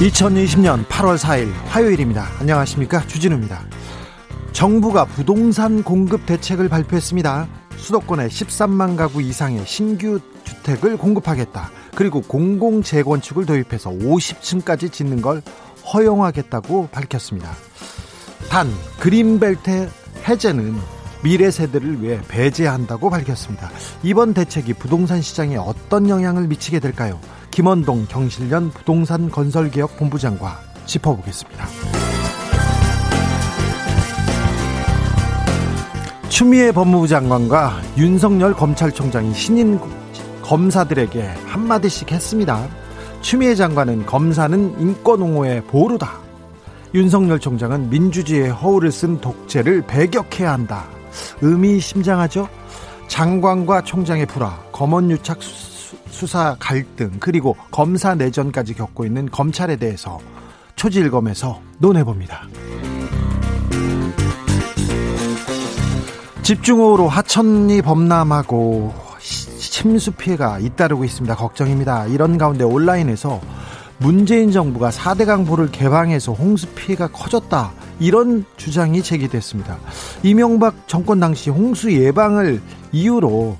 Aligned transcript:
2020년 0.00 0.86
8월 0.88 1.16
4일 1.16 1.50
화요일입니다. 1.68 2.28
안녕하십니까. 2.38 3.06
주진우입니다. 3.06 3.64
정부가 4.52 5.06
부동산 5.06 5.82
공급 5.82 6.26
대책을 6.26 6.68
발표했습니다. 6.68 7.48
수도권에 7.78 8.26
13만 8.28 8.96
가구 8.98 9.22
이상의 9.22 9.64
신규 9.66 10.20
주택을 10.44 10.98
공급하겠다. 10.98 11.70
그리고 11.94 12.20
공공 12.20 12.82
재건축을 12.82 13.46
도입해서 13.46 13.88
50층까지 13.88 14.92
짓는 14.92 15.22
걸 15.22 15.40
허용하겠다고 15.94 16.88
밝혔습니다. 16.92 17.52
단 18.50 18.68
그린벨트 19.00 19.88
해제는 20.28 20.76
미래 21.22 21.50
세대를 21.50 22.02
위해 22.02 22.20
배제한다고 22.28 23.08
밝혔습니다. 23.08 23.70
이번 24.02 24.34
대책이 24.34 24.74
부동산 24.74 25.22
시장에 25.22 25.56
어떤 25.56 26.10
영향을 26.10 26.48
미치게 26.48 26.80
될까요? 26.80 27.18
김원동 27.56 28.04
경실련 28.06 28.68
부동산 28.68 29.30
건설개혁 29.30 29.96
본부장과 29.96 30.60
짚어보겠습니다. 30.84 31.66
추미애 36.28 36.70
법무부 36.70 37.08
장관과 37.08 37.80
윤석열 37.96 38.52
검찰총장이 38.52 39.32
신인 39.32 39.80
검사들에게 40.42 41.22
한마디씩 41.46 42.12
했습니다. 42.12 42.68
추미애 43.22 43.54
장관은 43.54 44.04
검사는 44.04 44.78
인권 44.78 45.22
옹호의 45.22 45.64
보루다. 45.64 46.20
윤석열 46.92 47.40
총장은 47.40 47.88
민주주의의 47.88 48.50
허울을 48.50 48.92
쓴 48.92 49.18
독재를 49.22 49.80
배격해야 49.86 50.52
한다. 50.52 50.84
의미심장하죠? 51.40 52.50
장관과 53.08 53.80
총장의 53.84 54.26
불화, 54.26 54.58
검언유착 54.72 55.42
수사 55.42 55.65
갈등, 56.58 57.12
그리고 57.20 57.56
검사 57.70 58.14
내전까지 58.14 58.74
겪고 58.74 59.04
있는 59.04 59.30
검찰에 59.30 59.76
대해서 59.76 60.18
초질검에서 60.76 61.60
논해봅니다. 61.78 62.48
집중호우로 66.42 67.08
하천이 67.08 67.82
범람하고 67.82 68.94
침수 69.58 70.12
피해가 70.12 70.60
잇따르고 70.60 71.04
있습니다. 71.04 71.34
걱정입니다. 71.34 72.06
이런 72.06 72.38
가운데 72.38 72.64
온라인에서 72.64 73.40
문재인 73.98 74.52
정부가 74.52 74.90
4대 74.90 75.26
강보를 75.26 75.70
개방해서 75.70 76.32
홍수 76.32 76.68
피해가 76.68 77.08
커졌다. 77.08 77.72
이런 77.98 78.44
주장이 78.56 79.02
제기됐습니다. 79.02 79.78
이명박 80.22 80.86
정권 80.86 81.18
당시 81.18 81.50
홍수 81.50 81.92
예방을 81.92 82.60
이유로 82.92 83.56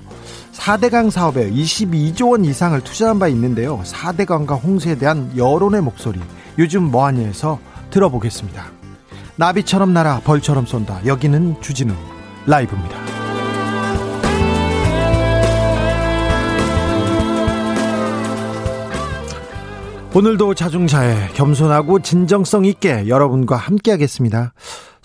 4대강 0.57 1.11
사업에 1.11 1.49
22조 1.49 2.31
원 2.31 2.43
이상을 2.43 2.79
투자한 2.81 3.19
바 3.19 3.27
있는데요. 3.27 3.79
4대강과 3.83 4.61
홍수에 4.61 4.95
대한 4.95 5.31
여론의 5.37 5.81
목소리 5.81 6.19
요즘 6.57 6.83
뭐하냐에서 6.83 7.59
들어보겠습니다. 7.91 8.65
나비처럼 9.35 9.93
날아 9.93 10.21
벌처럼 10.21 10.65
쏜다. 10.65 11.05
여기는 11.05 11.61
주진우 11.61 11.93
라이브입니다. 12.47 12.97
오늘도 20.13 20.55
자중차에 20.55 21.27
겸손하고 21.35 21.99
진정성 21.99 22.65
있게 22.65 23.07
여러분과 23.07 23.55
함께하겠습니다. 23.55 24.53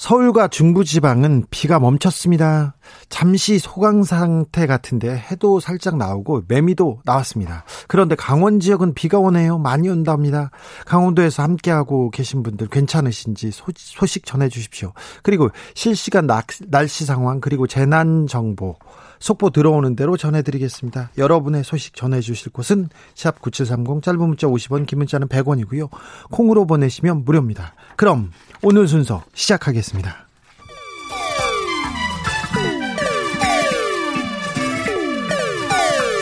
서울과 0.02 0.48
중부지방은 0.48 1.44
비가 1.48 1.78
멈췄습니다. 1.78 2.74
잠시 3.08 3.60
소강 3.60 4.02
상태 4.02 4.66
같은데 4.66 5.16
해도 5.16 5.60
살짝 5.60 5.96
나오고 5.96 6.42
매미도 6.48 7.02
나왔습니다. 7.04 7.62
그런데 7.86 8.16
강원 8.16 8.58
지역은 8.58 8.94
비가 8.94 9.20
오네요. 9.20 9.58
많이 9.58 9.88
온답니다. 9.88 10.50
강원도에서 10.86 11.44
함께하고 11.44 12.10
계신 12.10 12.42
분들 12.42 12.66
괜찮으신지 12.66 13.52
소, 13.52 14.06
식 14.06 14.26
전해 14.26 14.48
주십시오. 14.48 14.92
그리고 15.22 15.50
실시간 15.74 16.26
날씨 16.26 17.04
상황 17.04 17.40
그리고 17.40 17.68
재난 17.68 18.26
정보 18.26 18.74
속보 19.22 19.50
들어오는 19.50 19.94
대로 19.94 20.16
전해드리겠습니다. 20.16 21.10
여러분의 21.16 21.62
소식 21.62 21.94
전해주실 21.94 22.50
곳은 22.52 22.88
샵 23.14 23.40
9730 23.40 24.02
짧은 24.02 24.18
문자 24.18 24.48
50원 24.48 24.84
긴 24.84 24.98
문자는 24.98 25.28
100원이고요. 25.28 25.88
콩으로 26.30 26.66
보내시면 26.66 27.24
무료입니다. 27.24 27.74
그럼 27.96 28.32
오늘 28.62 28.88
순서 28.88 29.22
시작하겠습니다. 29.32 30.26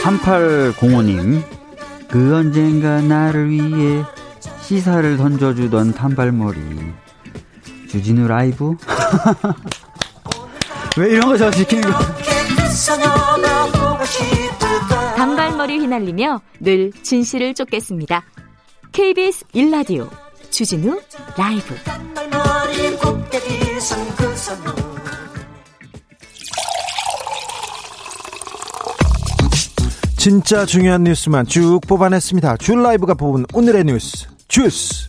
(3805님) 0.03 1.43
그 2.09 2.35
언젠가 2.35 3.01
나를 3.01 3.49
위해 3.51 4.05
시사를 4.61 5.17
던져주던 5.17 5.95
단발머리 5.95 6.59
주진우 7.89 8.29
라이브 8.29 8.77
왜 10.99 11.11
이런 11.11 11.29
거 11.29 11.37
저 11.37 11.51
시키는 11.51 11.91
거 11.91 12.20
단발머리 15.17 15.79
휘날리며 15.81 16.41
늘 16.61 16.93
진실을 17.03 17.55
쫓겠습니다. 17.55 18.23
KBS 18.93 19.45
일라디오 19.53 20.09
주진우 20.51 21.01
라이브 21.37 21.75
진짜 30.17 30.67
중요한 30.67 31.05
뉴스만 31.05 31.47
쭉 31.47 31.81
뽑아냈습니다. 31.89 32.59
줄 32.59 32.83
라이브가 32.83 33.15
뽑은 33.15 33.47
오늘의 33.53 33.85
뉴스 33.85 34.29
주스 34.49 35.09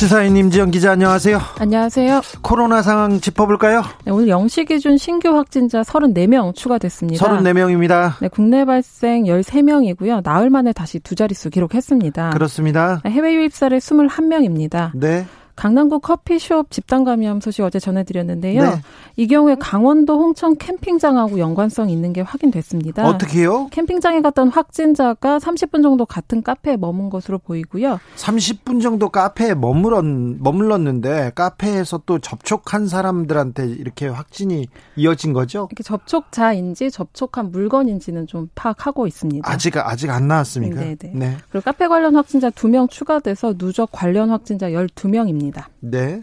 시사인 0.00 0.34
임지영 0.34 0.70
기자 0.70 0.92
안녕하세요. 0.92 1.38
안녕하세요. 1.58 2.22
코로나 2.40 2.80
상황 2.80 3.20
짚어볼까요? 3.20 3.82
네, 4.06 4.10
오늘 4.10 4.28
0시 4.28 4.66
기준 4.66 4.96
신규 4.96 5.28
확진자 5.36 5.82
34명 5.82 6.54
추가됐습니다. 6.54 7.22
34명입니다. 7.22 8.14
네, 8.22 8.28
국내 8.28 8.64
발생 8.64 9.24
13명이고요. 9.24 10.22
나흘 10.24 10.48
만에 10.48 10.72
다시 10.72 11.00
두 11.00 11.14
자릿수 11.14 11.50
기록했습니다. 11.50 12.30
그렇습니다. 12.30 13.02
네, 13.04 13.10
해외 13.10 13.34
유입 13.34 13.52
사례 13.52 13.76
21명입니다. 13.76 14.92
네. 14.94 15.26
강남구 15.60 16.00
커피숍 16.00 16.70
집단 16.70 17.04
감염 17.04 17.38
소식 17.38 17.62
어제 17.62 17.78
전해드렸는데요. 17.78 18.62
네. 18.62 18.70
이 19.16 19.26
경우에 19.26 19.56
강원도 19.56 20.18
홍천 20.18 20.56
캠핑장하고 20.56 21.38
연관성이 21.38 21.92
있는 21.92 22.14
게 22.14 22.22
확인됐습니다. 22.22 23.06
어떻게요? 23.06 23.68
캠핑장에 23.70 24.22
갔던 24.22 24.48
확진자가 24.48 25.38
30분 25.38 25.82
정도 25.82 26.06
같은 26.06 26.42
카페에 26.42 26.78
머문 26.78 27.10
것으로 27.10 27.36
보이고요. 27.36 28.00
30분 28.16 28.80
정도 28.80 29.10
카페에 29.10 29.52
머물렀, 29.52 30.02
머물렀는데 30.38 31.32
카페에서 31.34 32.04
또 32.06 32.20
접촉한 32.20 32.86
사람들한테 32.86 33.66
이렇게 33.66 34.08
확진이 34.08 34.66
이어진 34.96 35.34
거죠? 35.34 35.68
이렇게 35.70 35.82
접촉자인지 35.82 36.90
접촉한 36.90 37.50
물건인지는 37.50 38.26
좀 38.28 38.48
파악하고 38.54 39.06
있습니다. 39.06 39.46
아직 39.46 39.76
아직 39.76 40.08
안 40.08 40.26
나왔습니까? 40.26 40.80
네네. 40.80 40.96
네. 40.96 41.10
네. 41.12 41.36
그리고 41.50 41.66
카페 41.66 41.86
관련 41.86 42.16
확진자 42.16 42.48
2명 42.48 42.88
추가돼서 42.88 43.52
누적 43.58 43.90
관련 43.92 44.30
확진자 44.30 44.70
12명입니다. 44.70 45.49
네. 45.80 46.22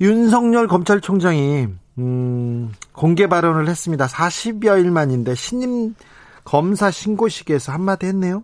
윤석열 0.00 0.66
검찰총장이 0.66 1.68
음, 1.98 2.72
공개 2.92 3.26
발언을 3.26 3.68
했습니다. 3.68 4.06
40여일 4.06 4.90
만인데 4.90 5.34
신임 5.34 5.94
검사 6.44 6.90
신고식에서 6.90 7.72
한마디 7.72 8.06
했네요. 8.06 8.42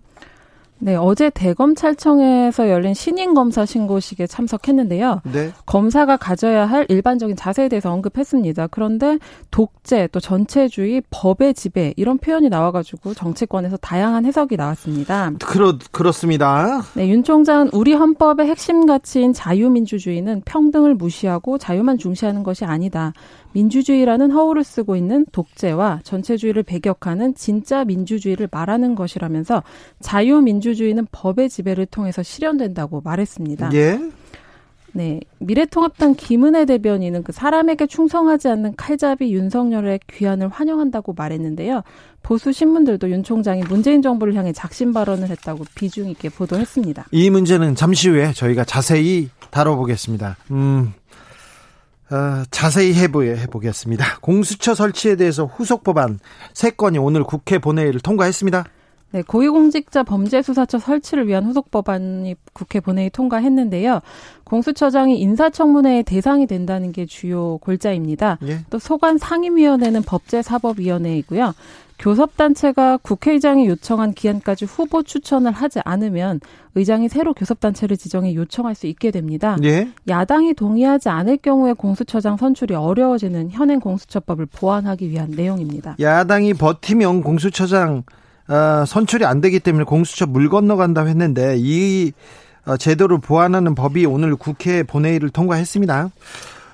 네, 0.78 0.94
어제 0.94 1.31
대검찰청에서 1.31 2.69
열린 2.69 2.93
신임 2.93 3.34
검사 3.34 3.64
신고식에 3.64 4.26
참석했는데요. 4.26 5.23
네. 5.32 5.50
검사가 5.64 6.17
가져야 6.19 6.67
할 6.67 6.84
일반적인 6.88 7.34
자세에 7.34 7.69
대해서 7.69 7.90
언급했습니다. 7.93 8.67
그런데 8.69 9.19
독재 9.50 10.08
또 10.12 10.20
전체주의 10.20 11.02
법의 11.11 11.55
지배 11.55 11.94
이런 11.96 12.19
표현이 12.19 12.50
나와가지고 12.50 13.14
정치권에서 13.14 13.78
다양한 13.78 14.26
해석이 14.26 14.56
나왔습니다. 14.56 15.32
그렇 15.44 15.78
그렇습니다. 15.93 16.82
네, 16.94 17.08
윤 17.08 17.25
총장은 17.25 17.70
우리 17.72 17.94
헌법의 17.94 18.46
핵심 18.46 18.84
가치인 18.84 19.32
자유민주주의는 19.32 20.43
평등을 20.44 20.94
무시하고 20.94 21.56
자유만 21.56 21.96
중시하는 21.99 22.43
것이 22.43 22.64
아니다. 22.64 23.12
민주주의라는 23.56 24.32
허울을 24.32 24.64
쓰고 24.64 24.97
있는 24.97 25.25
독재와 25.32 26.00
전체주의를 26.05 26.62
배격하는 26.62 27.35
진짜 27.35 27.85
민주주의를 27.85 28.49
말하는 28.50 28.94
것이라면서 28.94 29.62
자유민주주의는 30.00 31.06
법의 31.11 31.49
지배를 31.49 31.87
통해서 31.87 32.23
실현된다고 32.23 33.00
말했습니다. 33.03 33.70
예. 33.73 33.99
네. 34.93 35.20
미래통합당 35.38 36.14
김은혜 36.17 36.67
대변인은 36.67 37.23
그 37.23 37.32
사람에게 37.32 37.87
충성하지 37.87 38.49
않는 38.49 38.76
칼잡이 38.76 39.32
윤석열의 39.32 40.00
귀환을 40.06 40.49
환영한다고 40.49 41.14
말했는데요. 41.14 41.82
보수 42.23 42.53
신문들도 42.53 43.11
윤 43.11 43.23
총장이 43.23 43.62
문재인 43.69 44.03
정부를 44.03 44.35
향해 44.35 44.53
작심 44.53 44.93
발언을 44.93 45.29
했다고 45.29 45.64
비중 45.75 46.08
있게 46.11 46.29
보도했습니다. 46.29 47.06
이 47.11 47.31
문제는 47.31 47.75
잠시 47.75 48.08
후에 48.08 48.32
저희가 48.32 48.64
자세히 48.64 49.29
다뤄보겠습니다. 49.50 50.37
음, 50.50 50.93
어, 52.11 52.44
자세히 52.50 52.94
해보겠습니다. 52.94 54.19
공수처 54.20 54.75
설치에 54.75 55.17
대해서 55.17 55.44
후속 55.44 55.82
법안 55.82 56.20
세 56.55 56.70
건이 56.70 56.99
오늘 56.99 57.25
국회 57.25 57.58
본회의를 57.58 58.00
통과했습니다. 58.00 58.64
네, 59.12 59.23
고위공직자 59.23 60.03
범죄수사처 60.03 60.79
설치를 60.79 61.29
위한 61.29 61.44
후속 61.44 61.70
법안이 61.70 62.35
국회 62.53 62.81
본회의 62.81 63.08
통과했는데요. 63.11 64.00
공수처장이 64.44 65.19
인사청문회의 65.20 66.03
대상이 66.03 66.47
된다는 66.47 66.93
게 66.93 67.06
주요 67.06 67.58
골자입니다. 67.58 68.38
예. 68.47 68.61
또 68.69 68.79
소관 68.79 69.17
상임위원회는 69.19 70.03
법제사법위원회이고요. 70.03 71.55
교섭단체가 71.99 72.99
국회의장이 72.99 73.67
요청한 73.69 74.12
기한까지 74.12 74.67
후보 74.67 75.03
추천을 75.03 75.50
하지 75.50 75.81
않으면 75.85 76.41
의장이 76.75 77.08
새로 77.08 77.32
교섭단체를 77.32 77.97
지정해 77.97 78.35
요청할 78.35 78.75
수 78.75 78.87
있게 78.87 79.11
됩니다. 79.11 79.56
예? 79.64 79.88
야당이 80.06 80.55
동의하지 80.55 81.08
않을 81.08 81.38
경우에 81.38 81.73
공수처장 81.73 82.37
선출이 82.37 82.75
어려워지는 82.75 83.50
현행 83.50 83.81
공수처법을 83.81 84.47
보완하기 84.47 85.08
위한 85.08 85.31
내용입니다. 85.31 85.97
야당이 85.99 86.55
버티면 86.55 87.23
공수처장 87.23 88.03
어, 88.48 88.84
선출이 88.87 89.25
안 89.25 89.40
되기 89.40 89.60
때문에 89.60 89.84
공수처 89.84 90.26
물 90.26 90.48
건너간다고 90.48 91.08
했는데 91.08 91.56
이 91.58 92.12
어, 92.66 92.76
제도를 92.76 93.19
보완하는 93.19 93.75
법이 93.75 94.06
오늘 94.06 94.37
국회 94.37 94.82
본회의를 94.82 95.31
통과했습니다. 95.31 96.10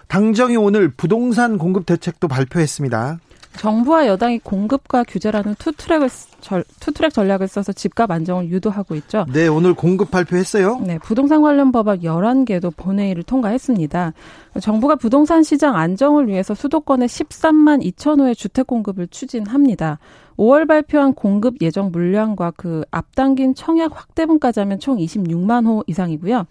당정이 0.08 0.56
오늘 0.56 0.90
부동산 0.90 1.58
공급 1.58 1.86
대책도 1.86 2.28
발표했습니다. 2.28 3.18
정부와 3.56 4.06
여당이 4.06 4.40
공급과 4.40 5.04
규제라는 5.04 5.54
투트랙을 5.58 6.08
투트랙 6.80 7.12
전략을 7.12 7.48
써서 7.48 7.72
집값 7.72 8.10
안정을 8.10 8.48
유도하고 8.48 8.94
있죠. 8.96 9.26
네, 9.32 9.46
오늘 9.46 9.74
공급 9.74 10.10
발표했어요. 10.10 10.80
네, 10.80 10.98
부동산 10.98 11.42
관련 11.42 11.70
법안 11.70 12.00
11개도 12.00 12.74
본회의를 12.76 13.22
통과했습니다. 13.22 14.12
정부가 14.60 14.96
부동산 14.96 15.42
시장 15.42 15.76
안정을 15.76 16.28
위해서 16.28 16.54
수도권에 16.54 17.06
13만 17.06 17.84
2천 17.92 18.20
호의 18.20 18.34
주택 18.34 18.66
공급을 18.66 19.08
추진합니다. 19.08 19.98
5월 20.36 20.66
발표한 20.66 21.14
공급 21.14 21.56
예정 21.60 21.90
물량과 21.90 22.52
그 22.56 22.84
앞당긴 22.90 23.54
청약 23.54 23.96
확대분까지 23.96 24.60
하면 24.60 24.78
총 24.78 24.98
26만 24.98 25.66
호 25.66 25.84
이상이고요. 25.86 26.46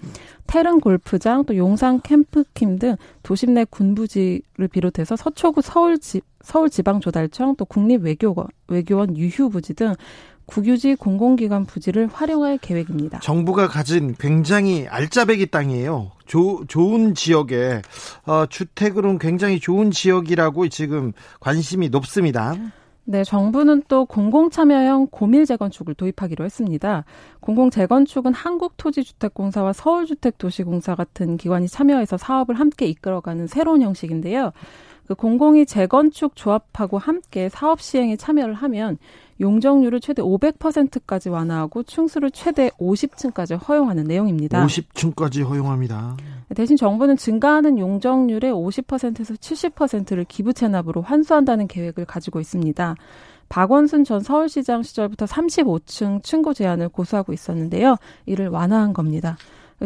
태릉 0.48 0.80
골프장, 0.80 1.46
또 1.46 1.56
용산 1.56 2.02
캠프킴 2.02 2.78
등 2.80 2.96
도심 3.24 3.54
내 3.54 3.66
군부지를 3.66 4.68
비롯해서 4.72 5.16
서초구 5.16 5.62
서울 5.62 6.00
지, 6.00 6.22
서울지방조달청, 6.42 7.56
또 7.56 7.66
국립외교원, 7.66 8.48
외교원 8.68 9.16
유휴부지 9.16 9.76
등 9.76 9.96
국유지 10.46 10.96
공공기관 10.96 11.66
부지를 11.66 12.08
활용할 12.08 12.58
계획입니다. 12.58 13.20
정부가 13.20 13.68
가진 13.68 14.16
굉장히 14.20 14.86
알짜배기 14.88 15.48
땅이에요. 15.48 16.12
조, 16.26 16.66
좋은 16.68 17.16
지역에 17.16 17.82
어, 18.26 18.46
주택으로는 18.48 19.18
굉장히 19.18 19.60
좋은 19.60 19.92
지역이라고 19.92 20.68
지금 20.68 21.14
관심이 21.40 21.90
높습니다. 21.90 22.56
네, 23.04 23.24
정부는 23.24 23.84
또 23.88 24.06
공공참여형 24.06 25.08
고밀 25.12 25.46
재건축을 25.46 25.96
도입하기로 25.96 26.46
했습니다. 26.46 27.04
공공 27.40 27.70
재건축은 27.70 28.34
한국토지주택공사와 28.34 29.74
서울주택도시공사 29.74 30.96
같은 30.96 31.38
기관이 31.38 31.68
참여해서 31.68 32.18
사업을 32.18 32.60
함께 32.60 32.86
이끌어가는 32.86 33.48
새로운 33.48 33.82
형식인데요. 33.82 34.52
그 35.08 35.16
공공이 35.16 35.66
재건축 35.66 36.36
조합하고 36.36 36.98
함께 36.98 37.50
사업 37.50 37.82
시행에 37.82 38.16
참여를 38.16 38.54
하면 38.54 38.98
용적률을 39.42 40.00
최대 40.00 40.22
500%까지 40.22 41.30
완화하고 41.30 41.84
층수를 41.84 42.32
최대 42.32 42.70
50층까지 42.80 43.68
허용하는 43.68 44.06
내용입니다. 44.06 44.66
50층까지 44.66 45.44
허용합니다. 45.44 46.16
대신 46.56 46.76
정부는 46.76 47.18
증가하는 47.18 47.80
용적률의 47.80 48.52
50%에서 48.52 49.34
70%를 49.36 50.26
기부 50.26 50.54
체납으로 50.54 51.02
환수한다는 51.02 51.68
계획을 51.68 52.06
가지고 52.06 52.40
있습니다. 52.40 52.96
박원순 53.50 54.06
전 54.06 54.22
서울시장 54.22 54.82
시절부터 54.84 55.26
35층 55.26 56.24
층고 56.24 56.54
제한을 56.54 56.90
고수하고 56.90 57.34
있었는데요. 57.34 57.98
이를 58.26 58.48
완화한 58.48 58.94
겁니다. 58.94 59.38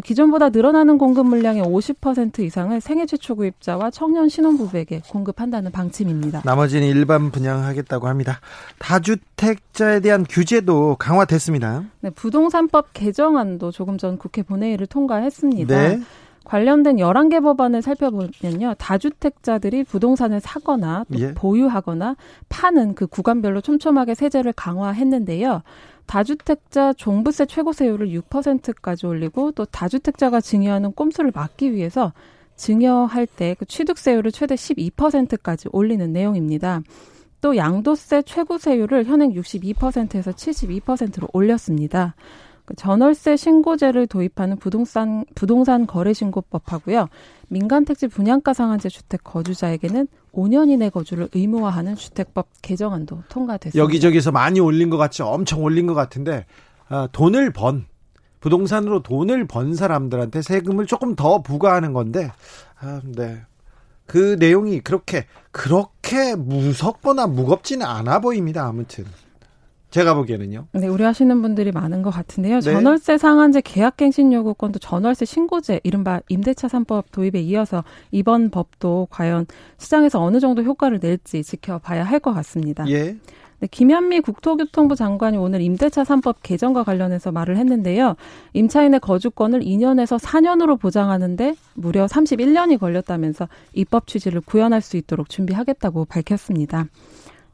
기존보다 0.03 0.50
늘어나는 0.50 0.97
공급 0.97 1.25
물량의 1.27 1.63
50% 1.63 2.39
이상을 2.39 2.79
생애 2.81 3.06
최초 3.06 3.35
구입자와 3.35 3.91
청년 3.91 4.27
신혼부부에게 4.27 5.01
공급한다는 5.09 5.71
방침입니다. 5.71 6.41
나머지는 6.44 6.88
일반 6.88 7.31
분양하겠다고 7.31 8.07
합니다. 8.07 8.39
다주택자에 8.79 10.01
대한 10.01 10.25
규제도 10.27 10.95
강화됐습니다. 11.00 11.85
네, 12.01 12.09
부동산법 12.09 12.89
개정안도 12.94 13.71
조금 13.71 13.97
전 13.97 14.18
국회 14.18 14.44
본회의를 14.44 14.88
통과했습니다. 14.88 15.88
네. 15.88 16.01
관련된 16.45 16.97
11개 16.97 17.42
법안을 17.42 17.81
살펴보면요. 17.81 18.75
다주택자들이 18.77 19.83
부동산을 19.83 20.39
사거나 20.39 21.06
예. 21.18 21.33
보유하거나 21.33 22.15
파는 22.47 22.95
그 22.95 23.07
구간별로 23.07 23.62
촘촘하게 23.62 24.15
세제를 24.15 24.53
강화했는데요. 24.53 25.63
다주택자 26.06 26.94
종부세 26.94 27.47
최고세율을 27.47 28.09
6%까지 28.09 29.06
올리고 29.06 29.51
또 29.51 29.65
다주택자가 29.65 30.39
증여하는 30.39 30.92
꼼수를 30.94 31.31
막기 31.33 31.74
위해서 31.74 32.13
증여할 32.56 33.27
때 33.27 33.56
그 33.57 33.65
취득세율을 33.65 34.31
최대 34.31 34.56
12%까지 34.56 35.68
올리는 35.71 36.12
내용입니다. 36.13 36.81
또 37.42 37.57
양도세 37.57 38.24
최고세율을 38.24 39.06
현행 39.06 39.33
62%에서 39.33 40.31
72%로 40.31 41.27
올렸습니다. 41.33 42.15
그 42.65 42.75
전월세 42.75 43.38
신고제를 43.38 44.07
도입하는 44.07 44.57
부동산 44.57 45.23
부동산 45.35 45.85
거래 45.85 46.13
신고법하고요. 46.13 47.07
민간 47.47 47.85
택지 47.85 48.07
분양가 48.07 48.53
상한제 48.53 48.89
주택 48.89 49.23
거주자에게는 49.23 50.07
5년 50.33 50.69
이내 50.69 50.90
거주를 50.90 51.30
의무화하는 51.33 51.95
주택법 51.95 52.47
개정안도 52.61 53.23
통과됐습니다. 53.30 53.83
여기저기서 53.83 54.31
많이 54.31 54.59
올린 54.59 54.90
것 54.90 54.97
같죠. 54.97 55.25
엄청 55.28 55.63
올린 55.63 55.85
것 55.85 55.94
같은데 55.94 56.45
아, 56.90 57.07
돈을 57.11 57.54
번 57.54 57.85
부동산으로 58.40 59.01
돈을 59.01 59.47
번 59.47 59.75
사람들한테 59.75 60.42
세금을 60.42 60.87
조금 60.87 61.16
더 61.16 61.42
부과하는 61.42 61.94
건데 61.94 62.31
아, 62.80 63.01
네. 63.04 63.42
그 64.07 64.35
내용이 64.40 64.81
그렇게 64.81 65.25
그렇게 65.51 66.35
무섭거나 66.35 67.28
무겁지는 67.28 67.85
않아 67.85 68.19
보입니다. 68.19 68.66
아무튼. 68.66 69.06
제가 69.95 70.14
보기에는요. 70.14 70.68
네, 70.73 70.87
우려하시는 70.87 71.42
분들이 71.42 71.71
많은 71.71 72.02
것 72.02 72.09
같은데요. 72.09 72.56
네. 72.56 72.61
전월세 72.73 73.18
상한제 73.18 73.61
계약갱신 73.61 74.33
요구권도 74.33 74.80
전월세 74.80 75.23
신고제, 75.23 75.80
이른바 75.83 76.19
임대차 76.28 76.68
3법 76.68 77.06
도입에 77.14 77.40
이어서 77.40 77.85
이번 78.11 78.49
법도 78.49 79.07
과연 79.09 79.45
시장에서 79.78 80.21
어느 80.21 80.42
정도 80.42 80.64
효과를 80.64 80.99
낼지 81.02 81.45
지켜봐야 81.45 82.04
할 82.04 82.19
것 82.19 82.33
같습니다. 82.33 82.85
예. 82.90 83.16
네, 83.59 83.68
김현미 83.71 84.19
국토교통부 84.19 84.95
장관이 84.97 85.37
오늘 85.37 85.61
임대차 85.61 86.04
3법 86.04 86.37
개정과 86.44 86.83
관련해서 86.83 87.31
말을 87.31 87.56
했는데요. 87.56 88.16
임차인의 88.52 88.99
거주권을 88.99 89.61
2년에서 89.61 90.19
4년으로 90.19 90.78
보장하는데 90.78 91.56
무려 91.75 92.06
31년이 92.06 92.80
걸렸다면서 92.80 93.47
입법 93.71 94.07
취지를 94.07 94.42
구현할 94.42 94.81
수 94.81 94.97
있도록 94.97 95.30
준비하겠다고 95.30 96.04
밝혔습니다. 96.04 96.87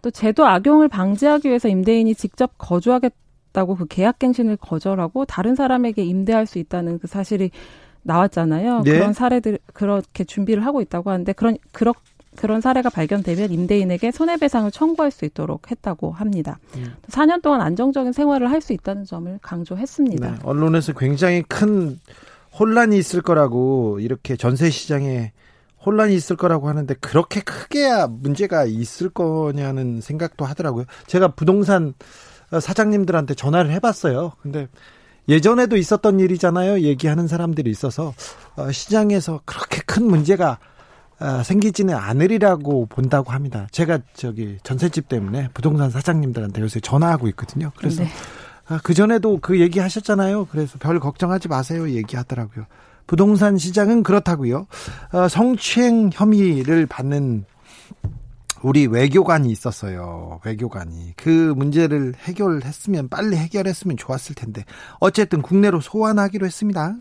또 0.01 0.11
제도 0.11 0.45
악용을 0.45 0.87
방지하기 0.87 1.47
위해서 1.47 1.67
임대인이 1.67 2.13
직접 2.15 2.51
거주하겠다고 2.57 3.75
그 3.75 3.85
계약갱신을 3.87 4.57
거절하고 4.57 5.25
다른 5.25 5.55
사람에게 5.55 6.03
임대할 6.03 6.45
수 6.45 6.59
있다는 6.59 6.99
그 6.99 7.07
사실이 7.07 7.51
나왔잖아요. 8.03 8.81
네. 8.83 8.93
그런 8.93 9.13
사례들 9.13 9.59
그렇게 9.73 10.23
준비를 10.23 10.65
하고 10.65 10.81
있다고 10.81 11.11
하는데 11.11 11.31
그런 11.33 11.57
그런 11.71 11.93
그런 12.35 12.61
사례가 12.61 12.89
발견되면 12.89 13.51
임대인에게 13.51 14.11
손해배상을 14.11 14.71
청구할 14.71 15.11
수 15.11 15.25
있도록 15.25 15.69
했다고 15.69 16.11
합니다. 16.11 16.59
음. 16.77 16.93
4년 17.07 17.41
동안 17.41 17.61
안정적인 17.61 18.13
생활을 18.13 18.49
할 18.49 18.61
수 18.61 18.73
있다는 18.73 19.03
점을 19.05 19.37
강조했습니다. 19.41 20.31
네. 20.31 20.37
언론에서 20.43 20.93
굉장히 20.93 21.43
큰 21.43 21.99
혼란이 22.57 22.97
있을 22.97 23.21
거라고 23.21 23.99
이렇게 23.99 24.35
전세 24.35 24.69
시장에 24.69 25.31
혼란이 25.85 26.13
있을 26.15 26.35
거라고 26.35 26.69
하는데 26.69 26.93
그렇게 26.95 27.41
크게 27.41 27.89
문제가 28.09 28.65
있을 28.65 29.09
거냐는 29.09 30.01
생각도 30.01 30.45
하더라고요. 30.45 30.85
제가 31.07 31.29
부동산 31.29 31.93
사장님들한테 32.59 33.33
전화를 33.33 33.71
해봤어요. 33.71 34.33
근데 34.41 34.67
예전에도 35.29 35.77
있었던 35.77 36.19
일이잖아요. 36.19 36.81
얘기하는 36.81 37.27
사람들이 37.27 37.69
있어서 37.69 38.13
어, 38.55 38.71
시장에서 38.71 39.41
그렇게 39.45 39.81
큰 39.85 40.05
문제가 40.05 40.59
아, 41.19 41.43
생기지는 41.43 41.93
않으리라고 41.93 42.87
본다고 42.87 43.31
합니다. 43.31 43.67
제가 43.71 43.99
저기 44.13 44.57
전셋집 44.63 45.07
때문에 45.07 45.49
부동산 45.53 45.91
사장님들한테 45.91 46.61
요새 46.61 46.79
전화하고 46.79 47.27
있거든요. 47.29 47.71
그래서 47.77 48.03
네. 48.03 48.09
아, 48.67 48.79
그 48.83 48.95
전에도 48.95 49.37
그 49.39 49.59
얘기 49.59 49.79
하셨잖아요. 49.79 50.45
그래서 50.45 50.79
별 50.79 50.99
걱정하지 50.99 51.47
마세요. 51.47 51.89
얘기하더라고요. 51.91 52.65
부동산 53.07 53.57
시장은 53.57 54.03
그렇다고요. 54.03 54.67
어, 55.13 55.27
성추행 55.27 56.09
혐의를 56.13 56.85
받는 56.85 57.45
우리 58.63 58.85
외교관이 58.85 59.49
있었어요. 59.51 60.39
외교관이. 60.45 61.13
그 61.15 61.53
문제를 61.55 62.13
해결했으면 62.19 63.09
빨리 63.09 63.35
해결했으면 63.35 63.97
좋았을 63.97 64.35
텐데. 64.35 64.65
어쨌든 64.99 65.41
국내로 65.41 65.81
소환하기로 65.81 66.45
했습니다. 66.45 66.95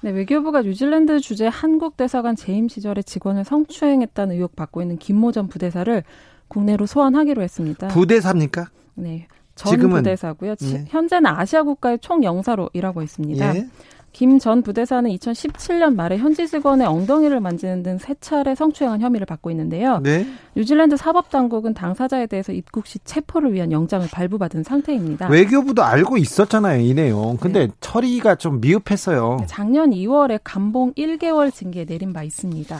네, 0.00 0.10
외교부가 0.10 0.62
뉴질랜드 0.62 1.20
주재 1.20 1.48
한국 1.52 1.96
대사관 1.96 2.34
재임 2.34 2.68
시절에 2.68 3.02
직원을 3.02 3.44
성추행했다는 3.44 4.34
의혹 4.34 4.56
받고 4.56 4.82
있는 4.82 4.96
김모 4.98 5.32
전 5.32 5.48
부대사를 5.48 6.02
국내로 6.48 6.86
소환하기로 6.86 7.42
했습니다. 7.42 7.88
부대사입니까? 7.88 8.68
네. 8.94 9.28
전 9.54 9.72
지금은, 9.72 9.98
부대사고요. 9.98 10.54
네. 10.56 10.86
현재는 10.88 11.26
아시아 11.26 11.62
국가의 11.62 11.98
총영사로 12.00 12.70
일하고 12.72 13.02
있습니다. 13.02 13.56
예. 13.56 13.68
김 14.12 14.38
전 14.38 14.62
부대사는 14.62 15.10
2017년 15.10 15.94
말에 15.94 16.18
현지 16.18 16.46
직원의 16.46 16.86
엉덩이를 16.86 17.40
만지는 17.40 17.82
등 17.82 17.98
세 17.98 18.14
차례 18.20 18.54
성추행한 18.54 19.00
혐의를 19.00 19.26
받고 19.26 19.50
있는데요. 19.50 20.00
네. 20.02 20.26
뉴질랜드 20.54 20.96
사법 20.96 21.30
당국은 21.30 21.72
당사자에 21.74 22.26
대해서 22.26 22.52
입국 22.52 22.86
시 22.86 22.98
체포를 23.00 23.52
위한 23.54 23.72
영장을 23.72 24.06
발부받은 24.10 24.64
상태입니다. 24.64 25.28
외교부도 25.28 25.82
알고 25.82 26.18
있었잖아요, 26.18 26.80
이 26.80 26.94
내용. 26.94 27.36
근데 27.38 27.66
네. 27.68 27.72
처리가 27.80 28.34
좀 28.36 28.60
미흡했어요. 28.60 29.36
네, 29.40 29.46
작년 29.48 29.90
2월에 29.90 30.40
감봉 30.44 30.92
1개월 30.94 31.52
징계 31.52 31.84
내린 31.84 32.12
바 32.12 32.22
있습니다. 32.22 32.78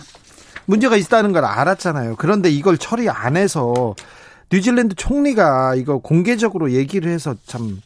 문제가 0.67 0.97
있다는 0.97 1.33
걸 1.33 1.45
알았잖아요. 1.45 2.17
그런데 2.19 2.51
이걸 2.51 2.79
처리 2.79 3.09
안 3.09 3.37
해서 3.37 3.95
뉴질랜드 4.53 4.95
총리가 4.97 5.77
이거 5.77 5.99
공개적으로 5.99 6.73
얘기를 6.73 7.11
해서 7.11 7.35
참 7.47 7.81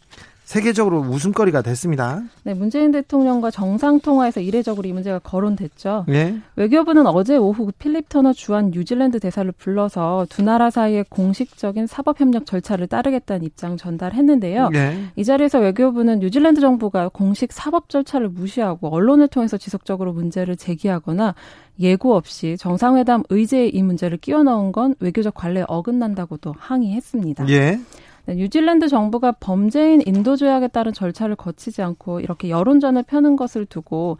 세계적으로 0.47 1.01
웃음거리가 1.01 1.61
됐습니다. 1.63 2.23
네, 2.45 2.55
문재인 2.55 2.93
대통령과 2.93 3.51
정상 3.51 3.99
통화에서 3.99 4.41
이례적으로 4.41 4.89
이 4.89 4.93
문제가 4.93 5.19
거론됐죠. 5.19 6.05
네. 6.07 6.39
외교부는 6.55 7.09
어제 7.09 7.37
오후 7.37 7.73
필립 7.77 8.09
터너 8.09 8.33
주한 8.33 8.71
뉴질랜드 8.71 9.19
대사를 9.19 9.51
불러서 9.51 10.25
두 10.31 10.43
나라 10.43 10.71
사이의 10.71 11.07
공식적인 11.09 11.89
사법 11.89 12.21
협력 12.21 12.47
절차를 12.47 12.87
따르겠다는 12.87 13.45
입장 13.45 13.77
전달했는데요. 13.77 14.69
네. 14.69 15.07
이 15.17 15.25
자리에서 15.25 15.59
외교부는 15.59 16.21
뉴질랜드 16.21 16.61
정부가 16.61 17.09
공식 17.09 17.53
사법 17.53 17.89
절차를 17.89 18.29
무시하고 18.29 18.95
언론을 18.95 19.27
통해서 19.27 19.57
지속적으로 19.57 20.13
문제를 20.13 20.57
제기하거나 20.57 21.35
예고 21.81 22.15
없이 22.15 22.57
정상회담 22.59 23.25
의제에 23.31 23.67
이 23.67 23.83
문제를 23.83 24.19
끼워 24.19 24.45
넣은 24.45 24.71
건 24.71 24.95
외교적 25.01 25.35
관례에 25.35 25.65
어긋난다고도 25.67 26.55
항의했습니다. 26.57 27.49
예. 27.49 27.61
네, 27.73 27.81
뉴질랜드 28.29 28.89
정부가 28.89 29.33
범죄인 29.33 30.03
인도 30.07 30.37
조약에 30.37 30.69
따른 30.69 30.93
절차를 30.93 31.37
거치지 31.37 31.83
않고 31.83 32.21
이렇게 32.21 32.51
여론전을 32.51 33.05
펴는 33.05 33.37
것을 33.37 33.67
두고 33.67 34.19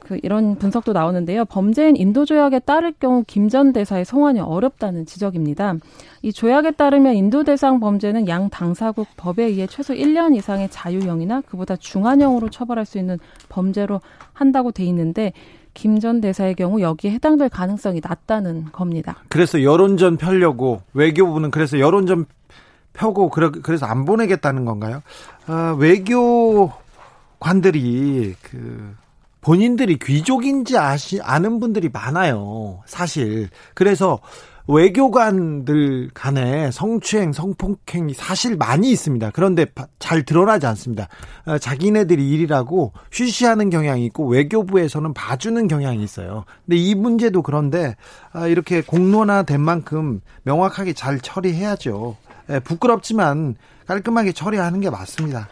그 0.00 0.18
이런 0.22 0.56
분석도 0.56 0.92
나오는데요. 0.92 1.46
범죄인 1.46 1.96
인도 1.96 2.26
조약에 2.26 2.58
따를 2.58 2.92
경우 2.92 3.24
김 3.26 3.48
전 3.48 3.72
대사의 3.72 4.04
송환이 4.04 4.40
어렵다는 4.40 5.06
지적입니다. 5.06 5.76
이 6.22 6.32
조약에 6.32 6.72
따르면 6.72 7.14
인도 7.14 7.42
대상 7.42 7.80
범죄는 7.80 8.28
양 8.28 8.50
당사국 8.50 9.06
법에 9.16 9.44
의해 9.44 9.66
최소 9.66 9.94
1년 9.94 10.36
이상의 10.36 10.68
자유형이나 10.70 11.42
그보다 11.42 11.76
중한형으로 11.76 12.50
처벌할 12.50 12.84
수 12.84 12.98
있는 12.98 13.18
범죄로 13.48 14.00
한다고 14.34 14.72
돼 14.72 14.84
있는데 14.84 15.32
김 15.72 15.98
전 16.00 16.20
대사의 16.20 16.54
경우 16.54 16.80
여기에 16.80 17.12
해당될 17.12 17.48
가능성이 17.48 18.00
낮다는 18.02 18.66
겁니다. 18.72 19.16
그래서 19.28 19.62
여론전 19.62 20.18
펴려고 20.18 20.82
외교부는 20.92 21.50
그래서 21.50 21.80
여론전 21.80 22.26
펴고 22.94 23.28
그래서 23.28 23.86
안 23.86 24.04
보내겠다는 24.06 24.64
건가요? 24.64 25.02
아, 25.46 25.76
외교관들이 25.78 26.74
그 28.42 28.96
본인들이 29.42 29.98
귀족인지 29.98 30.78
아시 30.78 31.20
아는 31.20 31.60
분들이 31.60 31.90
많아요. 31.92 32.80
사실. 32.86 33.50
그래서 33.74 34.20
외교관들 34.66 36.08
간에 36.14 36.70
성추행, 36.70 37.32
성폭행이 37.32 38.14
사실 38.14 38.56
많이 38.56 38.90
있습니다. 38.90 39.32
그런데 39.34 39.66
잘 39.98 40.22
드러나지 40.22 40.66
않습니다. 40.66 41.08
아, 41.44 41.58
자기네들이 41.58 42.30
일이라고 42.30 42.92
쉬쉬하는 43.10 43.68
경향이 43.68 44.06
있고 44.06 44.26
외교부에서는 44.26 45.12
봐주는 45.12 45.68
경향이 45.68 46.02
있어요. 46.02 46.44
근데 46.64 46.76
이 46.76 46.94
문제도 46.94 47.42
그런데 47.42 47.96
아, 48.32 48.46
이렇게 48.46 48.80
공론화된 48.80 49.60
만큼 49.60 50.22
명확하게 50.44 50.94
잘 50.94 51.20
처리해야죠. 51.20 52.16
예, 52.50 52.60
부끄럽지만 52.60 53.56
깔끔하게 53.86 54.32
처리하는 54.32 54.80
게 54.80 54.90
맞습니다. 54.90 55.48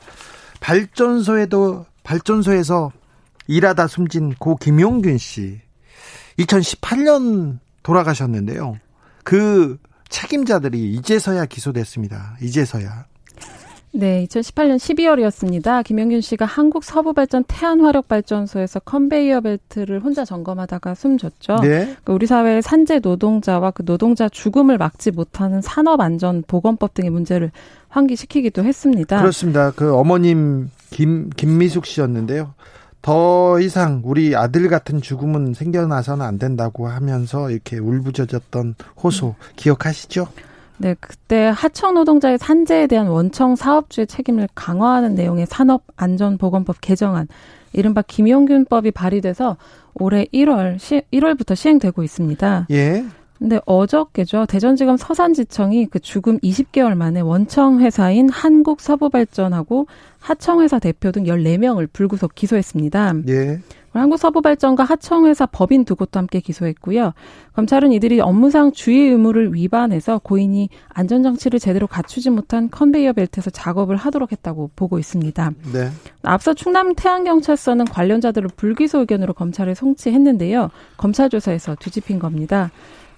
발전소에도 0.60 1.86
발전소에서 2.02 2.92
일하다 3.46 3.86
숨진 3.86 4.34
고 4.34 4.56
김용균 4.56 5.18
씨 5.18 5.60
2018년 6.38 7.58
돌아가셨는데요. 7.82 8.78
그 9.24 9.78
책임자들이 10.08 10.94
이제서야 10.94 11.46
기소됐습니다. 11.46 12.36
이제서야. 12.40 13.06
네, 13.94 14.26
2018년 14.26 14.76
12월이었습니다. 14.76 15.84
김영균 15.84 16.22
씨가 16.22 16.46
한국 16.46 16.82
서부발전 16.82 17.44
태안화력발전소에서 17.46 18.80
컨베이어 18.80 19.42
벨트를 19.42 20.00
혼자 20.00 20.24
점검하다가 20.24 20.94
숨졌죠. 20.94 21.56
네. 21.60 21.94
그 22.02 22.12
우리 22.12 22.26
사회의 22.26 22.62
산재 22.62 23.00
노동자와 23.00 23.70
그 23.72 23.84
노동자 23.84 24.30
죽음을 24.30 24.78
막지 24.78 25.10
못하는 25.10 25.60
산업안전보건법 25.60 26.94
등의 26.94 27.10
문제를 27.10 27.52
환기시키기도 27.88 28.64
했습니다. 28.64 29.20
그렇습니다. 29.20 29.72
그 29.72 29.94
어머님 29.94 30.70
김 30.90 31.28
김미숙 31.28 31.84
씨였는데요. 31.84 32.54
더 33.02 33.60
이상 33.60 34.00
우리 34.04 34.34
아들 34.34 34.68
같은 34.68 35.02
죽음은 35.02 35.52
생겨나서는 35.52 36.24
안 36.24 36.38
된다고 36.38 36.88
하면서 36.88 37.50
이렇게 37.50 37.78
울부짖었던 37.78 38.76
호소 39.02 39.34
기억하시죠? 39.56 40.28
네, 40.78 40.96
그때 40.98 41.52
하청 41.54 41.94
노동자의 41.94 42.38
산재에 42.38 42.86
대한 42.86 43.06
원청 43.06 43.56
사업주의 43.56 44.06
책임을 44.06 44.48
강화하는 44.54 45.14
내용의 45.14 45.46
산업안전보건법 45.46 46.80
개정안, 46.80 47.28
이른바 47.72 48.02
김용균법이 48.02 48.90
발의돼서 48.90 49.56
올해 49.94 50.24
1월 50.32 50.78
시, 50.78 51.02
1월부터 51.12 51.54
시행되고 51.54 52.02
있습니다. 52.02 52.66
예. 52.70 53.04
근데 53.38 53.60
어저께죠. 53.66 54.46
대전지검 54.46 54.96
서산지청이 54.96 55.86
그 55.86 55.98
죽음 55.98 56.38
20개월 56.38 56.94
만에 56.94 57.20
원청 57.20 57.80
회사인 57.80 58.28
한국서부발전하고 58.28 59.88
하청회사 60.20 60.78
대표 60.78 61.10
등 61.10 61.24
14명을 61.24 61.88
불구속 61.92 62.36
기소했습니다. 62.36 63.14
예. 63.28 63.60
한국서부발전과 63.98 64.84
하청회사 64.84 65.46
법인 65.46 65.84
두 65.84 65.96
곳도 65.96 66.18
함께 66.18 66.40
기소했고요. 66.40 67.12
검찰은 67.54 67.92
이들이 67.92 68.20
업무상 68.20 68.72
주의 68.72 69.10
의무를 69.10 69.54
위반해서 69.54 70.18
고인이 70.18 70.68
안전장치를 70.88 71.58
제대로 71.58 71.86
갖추지 71.86 72.30
못한 72.30 72.70
컨베이어 72.70 73.12
벨트에서 73.12 73.50
작업을 73.50 73.96
하도록 73.96 74.30
했다고 74.30 74.70
보고 74.74 74.98
있습니다. 74.98 75.52
네. 75.72 75.90
앞서 76.22 76.54
충남 76.54 76.94
태안경찰서는 76.94 77.84
관련자들을 77.86 78.50
불기소 78.56 79.00
의견으로 79.00 79.34
검찰에 79.34 79.74
송치했는데요. 79.74 80.70
검찰 80.96 81.28
조사에서 81.28 81.76
뒤집힌 81.76 82.18
겁니다. 82.18 82.70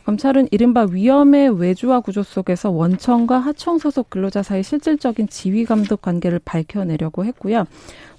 검찰은 0.05 0.49
이른바 0.51 0.87
위험의 0.91 1.59
외주화 1.59 2.01
구조 2.01 2.23
속에서 2.23 2.71
원청과 2.71 3.39
하청 3.39 3.79
소속 3.79 4.11
근로자 4.11 4.43
사이 4.43 4.63
실질적인 4.63 5.29
지휘 5.29 5.65
감독 5.65 6.03
관계를 6.03 6.41
밝혀내려고 6.45 7.25
했고요. 7.25 7.65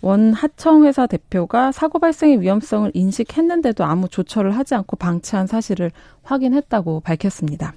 원 0.02 0.34
하청 0.34 0.86
회사 0.86 1.06
대표가 1.06 1.72
사고 1.72 2.00
발생의 2.00 2.42
위험성을 2.42 2.92
인식했는데도 2.94 3.84
아무 3.84 4.10
조처를 4.10 4.58
하지 4.58 4.74
않고 4.74 4.96
방치한 4.98 5.46
사실을 5.46 5.92
확인했다고 6.24 7.02
밝혔습니다. 7.02 7.74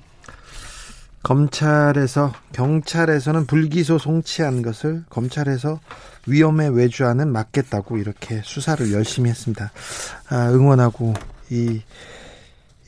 검찰에서 1.23 2.33
경찰에서는 2.53 3.47
불기소 3.47 3.99
송치한 3.99 4.63
것을 4.63 5.05
검찰에서 5.11 5.81
위험에 6.27 6.69
외주하는 6.69 7.31
맞겠다고 7.31 7.99
이렇게 7.99 8.41
수사를 8.43 8.93
열심히 8.93 9.29
했습니다. 9.29 9.71
아, 10.31 10.51
응원하고 10.51 11.13
이 11.51 11.83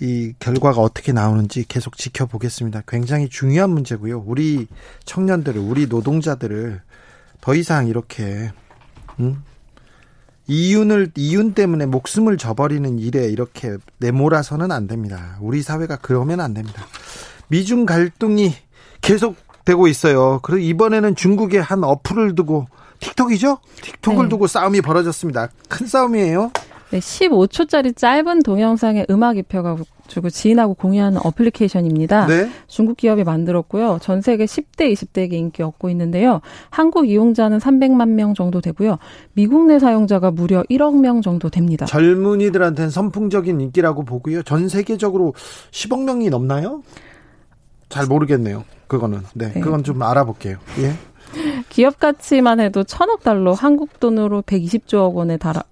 이 0.01 0.33
결과가 0.39 0.81
어떻게 0.81 1.13
나오는지 1.13 1.65
계속 1.69 1.97
지켜보겠습니다. 1.97 2.83
굉장히 2.89 3.29
중요한 3.29 3.71
문제고요. 3.71 4.23
우리 4.27 4.67
청년들을, 5.05 5.61
우리 5.61 5.87
노동자들을 5.87 6.81
더 7.41 7.55
이상 7.55 7.87
이렇게 7.87 8.51
음? 9.19 9.43
이윤을 10.47 11.13
이윤 11.15 11.55
때문에 11.55 11.87
목숨을 11.87 12.37
저버리는 12.37 12.99
일에 12.99 13.29
이렇게 13.29 13.77
내몰아서는 13.99 14.73
안 14.73 14.89
됩니다. 14.89 15.39
우리 15.41 15.63
사회가 15.63 15.99
그러면 16.03 16.41
안 16.41 16.55
됩니다. 16.55 16.85
미중 17.49 17.87
갈등이 17.87 18.55
계속되고 19.01 19.87
있어요. 19.87 20.41
그리고 20.43 20.59
이번에는 20.59 21.15
중국의 21.15 21.63
한 21.63 21.85
어플을 21.85 22.35
두고 22.35 22.67
틱톡이죠? 23.01 23.59
틱톡을 23.83 24.25
네. 24.25 24.29
두고 24.29 24.47
싸움이 24.47 24.81
벌어졌습니다. 24.81 25.51
큰 25.69 25.87
싸움이에요. 25.87 26.51
네, 26.91 26.99
15초짜리 26.99 27.97
짧은 27.97 28.43
동영상에 28.43 29.07
음악 29.11 29.37
입혀가 29.37 29.77
주고 30.09 30.29
지인하고 30.29 30.75
공유하는 30.75 31.21
어플리케이션입니다. 31.23 32.27
네. 32.27 32.51
중국 32.67 32.97
기업이 32.97 33.23
만들었고요. 33.23 33.99
전 34.03 34.21
세계 34.21 34.45
10대, 34.45 34.93
20대에게 34.93 35.35
인기 35.35 35.63
얻고 35.63 35.89
있는데요. 35.91 36.41
한국 36.69 37.09
이용자는 37.09 37.59
300만 37.59 38.09
명 38.09 38.35
정도 38.35 38.61
되고요. 38.61 38.99
미국 39.35 39.67
내 39.67 39.79
사용자가 39.79 40.33
무려 40.33 40.65
1억 40.65 40.99
명 40.99 41.23
정도 41.23 41.49
됩니다. 41.49 41.87
젊은이들한테는 41.87 42.91
선풍적인 42.91 43.61
인기라고 43.61 44.05
보고요. 44.05 44.43
전 44.43 44.69
세계적으로 44.69 45.35
10억 45.71 46.03
명이 46.05 46.29
넘나요? 46.29 46.83
잘 47.89 48.07
모르겠네요. 48.07 48.65
그거는. 48.89 49.21
네. 49.35 49.53
네. 49.53 49.61
그건 49.61 49.85
좀 49.85 50.03
알아볼게요. 50.03 50.57
예. 50.81 50.95
기업 51.69 52.01
가치만 52.01 52.59
해도 52.59 52.83
천억 52.83 53.23
달러, 53.23 53.53
한국 53.53 54.01
돈으로 54.01 54.43
120조 54.43 55.15
원에 55.15 55.37
달하, 55.37 55.63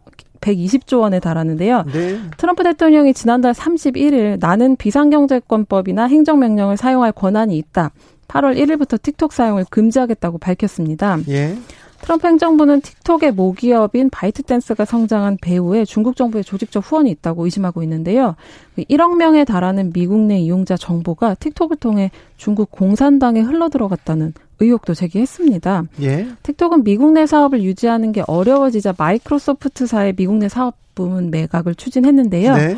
120조 0.40 1.00
원에 1.00 1.20
달하는데요. 1.20 1.84
네. 1.92 2.18
트럼프 2.36 2.62
대통령이 2.62 3.14
지난달 3.14 3.52
31일 3.52 4.38
나는 4.40 4.76
비상경제권법이나 4.76 6.04
행정명령을 6.04 6.76
사용할 6.76 7.12
권한이 7.12 7.56
있다. 7.58 7.90
8월 8.28 8.56
1일부터 8.58 9.00
틱톡 9.00 9.32
사용을 9.32 9.64
금지하겠다고 9.70 10.38
밝혔습니다. 10.38 11.18
예. 11.28 11.56
트럼프 12.00 12.28
행정부는 12.28 12.80
틱톡의 12.80 13.32
모기업인 13.32 14.08
바이트댄스가 14.10 14.84
성장한 14.84 15.38
배후에 15.42 15.84
중국 15.84 16.14
정부의 16.14 16.44
조직적 16.44 16.84
후원이 16.84 17.10
있다고 17.10 17.44
의심하고 17.44 17.82
있는데요. 17.82 18.36
1억 18.76 19.16
명에 19.16 19.44
달하는 19.44 19.92
미국 19.92 20.20
내 20.20 20.38
이용자 20.38 20.76
정보가 20.76 21.34
틱톡을 21.34 21.76
통해 21.78 22.10
중국 22.36 22.70
공산당에 22.70 23.40
흘러들어갔다는 23.40 24.32
의혹도 24.60 24.94
제기했습니다. 24.94 25.84
예. 26.02 26.28
틱톡은 26.42 26.84
미국 26.84 27.12
내 27.12 27.26
사업을 27.26 27.62
유지하는 27.62 28.12
게 28.12 28.22
어려워지자 28.26 28.94
마이크로소프트사의 28.96 30.14
미국 30.14 30.36
내 30.36 30.48
사업 30.48 30.76
부문 30.94 31.30
매각을 31.30 31.74
추진했는데요. 31.74 32.56
네. 32.56 32.76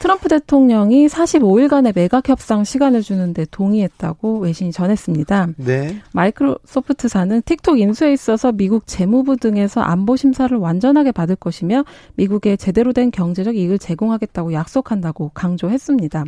트럼프 0.00 0.30
대통령이 0.30 1.08
45일간의 1.08 1.94
매각 1.94 2.30
협상 2.30 2.64
시간을 2.64 3.02
주는데 3.02 3.44
동의했다고 3.50 4.38
외신이 4.38 4.72
전했습니다. 4.72 5.48
네. 5.58 6.00
마이크로소프트사는 6.12 7.42
틱톡 7.42 7.78
인수에 7.78 8.10
있어서 8.14 8.50
미국 8.50 8.86
재무부 8.86 9.36
등에서 9.36 9.82
안보 9.82 10.16
심사를 10.16 10.56
완전하게 10.56 11.12
받을 11.12 11.36
것이며 11.36 11.84
미국에 12.14 12.56
제대로 12.56 12.94
된 12.94 13.10
경제적 13.10 13.56
이익을 13.56 13.78
제공하겠다고 13.78 14.54
약속한다고 14.54 15.32
강조했습니다. 15.34 16.24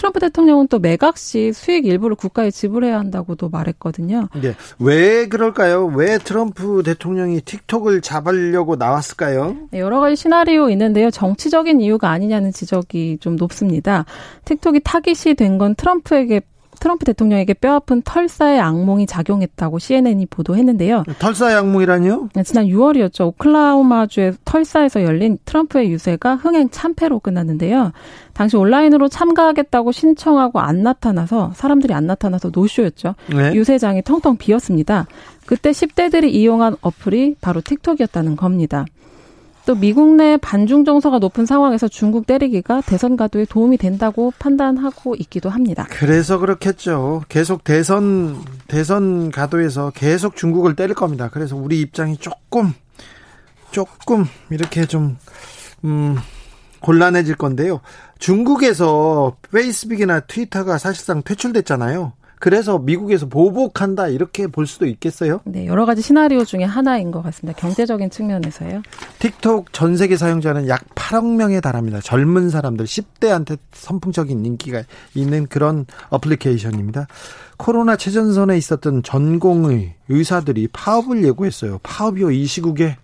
트럼프 0.00 0.18
대통령은 0.18 0.68
또 0.68 0.78
매각 0.78 1.18
시 1.18 1.52
수익 1.52 1.84
일부를 1.84 2.16
국가에 2.16 2.50
지불해야 2.50 2.98
한다고도 2.98 3.50
말했거든요. 3.50 4.28
네. 4.40 4.54
왜 4.78 5.28
그럴까요? 5.28 5.84
왜 5.94 6.16
트럼프 6.16 6.82
대통령이 6.82 7.42
틱톡을 7.42 8.00
잡으려고 8.00 8.76
나왔을까요? 8.76 9.56
네, 9.70 9.78
여러 9.78 10.00
가지 10.00 10.16
시나리오 10.16 10.70
있는데요. 10.70 11.10
정치적인 11.10 11.82
이유가 11.82 12.08
아니냐는 12.08 12.50
지적이 12.50 13.18
좀 13.20 13.36
높습니다. 13.36 14.06
틱톡이 14.46 14.80
타깃이 14.82 15.34
된 15.34 15.58
건 15.58 15.74
트럼프에게 15.74 16.40
트럼프 16.80 17.04
대통령에게 17.04 17.54
뼈아픈 17.54 18.02
털사의 18.02 18.58
악몽이 18.58 19.06
작용했다고 19.06 19.78
CNN이 19.78 20.26
보도했는데요. 20.26 21.04
털사의 21.18 21.56
악몽이라니요? 21.56 22.30
네, 22.34 22.42
지난 22.42 22.66
6월이었죠. 22.66 23.26
오클라호마주의 23.28 24.32
털사에서 24.44 25.04
열린 25.04 25.38
트럼프의 25.44 25.90
유세가 25.90 26.36
흥행 26.36 26.70
참패로 26.70 27.20
끝났는데요. 27.20 27.92
당시 28.32 28.56
온라인으로 28.56 29.08
참가하겠다고 29.08 29.92
신청하고 29.92 30.60
안 30.60 30.82
나타나서 30.82 31.52
사람들이 31.54 31.92
안 31.92 32.06
나타나서 32.06 32.50
노쇼였죠. 32.52 33.14
네? 33.28 33.54
유세장이 33.54 34.02
텅텅 34.02 34.36
비었습니다. 34.38 35.06
그때 35.46 35.70
10대들이 35.70 36.32
이용한 36.32 36.76
어플이 36.80 37.36
바로 37.40 37.60
틱톡이었다는 37.60 38.36
겁니다. 38.36 38.86
또 39.66 39.74
미국 39.74 40.16
내 40.16 40.36
반중 40.36 40.84
정서가 40.84 41.18
높은 41.18 41.46
상황에서 41.46 41.86
중국 41.88 42.26
때리기가 42.26 42.80
대선 42.80 43.16
가도에 43.16 43.44
도움이 43.44 43.76
된다고 43.76 44.32
판단하고 44.38 45.14
있기도 45.16 45.50
합니다. 45.50 45.86
그래서 45.90 46.38
그렇겠죠. 46.38 47.22
계속 47.28 47.62
대선 47.64 48.42
대선 48.68 49.30
가도에서 49.30 49.90
계속 49.94 50.36
중국을 50.36 50.76
때릴 50.76 50.94
겁니다. 50.94 51.28
그래서 51.32 51.56
우리 51.56 51.80
입장이 51.80 52.16
조금 52.16 52.72
조금 53.70 54.24
이렇게 54.50 54.86
좀 54.86 55.16
음, 55.84 56.16
곤란해질 56.80 57.36
건데요. 57.36 57.80
중국에서 58.18 59.36
페이스북이나 59.52 60.20
트위터가 60.20 60.78
사실상 60.78 61.22
퇴출됐잖아요. 61.22 62.12
그래서 62.40 62.78
미국에서 62.78 63.26
보복한다 63.26 64.08
이렇게 64.08 64.46
볼 64.46 64.66
수도 64.66 64.86
있겠어요? 64.86 65.40
네, 65.44 65.66
여러 65.66 65.84
가지 65.84 66.00
시나리오 66.00 66.44
중에 66.44 66.64
하나인 66.64 67.10
것 67.10 67.22
같습니다. 67.22 67.56
경제적인 67.60 68.08
측면에서요. 68.08 68.82
틱톡 69.18 69.72
전 69.74 69.96
세계 69.96 70.16
사용자는 70.16 70.66
약 70.66 70.82
8억 70.94 71.36
명에 71.36 71.60
달합니다. 71.60 72.00
젊은 72.00 72.48
사람들 72.48 72.86
10대한테 72.86 73.58
선풍적인 73.72 74.44
인기가 74.44 74.82
있는 75.14 75.46
그런 75.46 75.84
어플리케이션입니다. 76.08 77.06
코로나 77.58 77.96
최전선에 77.96 78.56
있었던 78.56 79.02
전공의 79.02 79.96
의사들이 80.08 80.68
파업을 80.72 81.22
예고했어요. 81.22 81.78
파업이요 81.82 82.30
이 82.30 82.46
시국에 82.46 82.96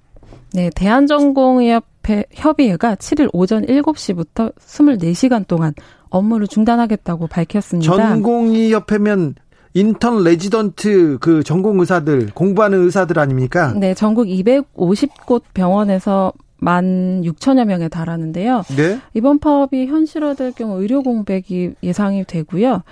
네, 0.54 0.70
대한전공의협회 0.74 2.24
협의회가 2.32 2.94
7일 2.94 3.28
오전 3.34 3.66
7시부터 3.66 4.54
24시간 4.56 5.46
동안 5.46 5.74
업무를 6.10 6.46
중단하겠다고 6.46 7.26
밝혔습니다. 7.26 7.96
전공의 7.96 8.72
협회면 8.72 9.34
인턴 9.74 10.24
레지던트 10.24 11.18
그 11.20 11.42
전공 11.42 11.80
의사들 11.80 12.30
공부하는 12.34 12.82
의사들 12.84 13.18
아닙니까? 13.18 13.74
네, 13.76 13.92
전국 13.92 14.26
250곳 14.26 15.42
병원에서 15.52 16.32
만 16.58 17.20
6천여 17.22 17.66
명에 17.66 17.88
달하는데요. 17.88 18.62
네? 18.76 18.98
이번 19.12 19.38
파업이 19.38 19.86
현실화될 19.86 20.52
경우 20.52 20.80
의료 20.80 21.02
공백이 21.02 21.74
예상이 21.82 22.24
되고요. 22.24 22.82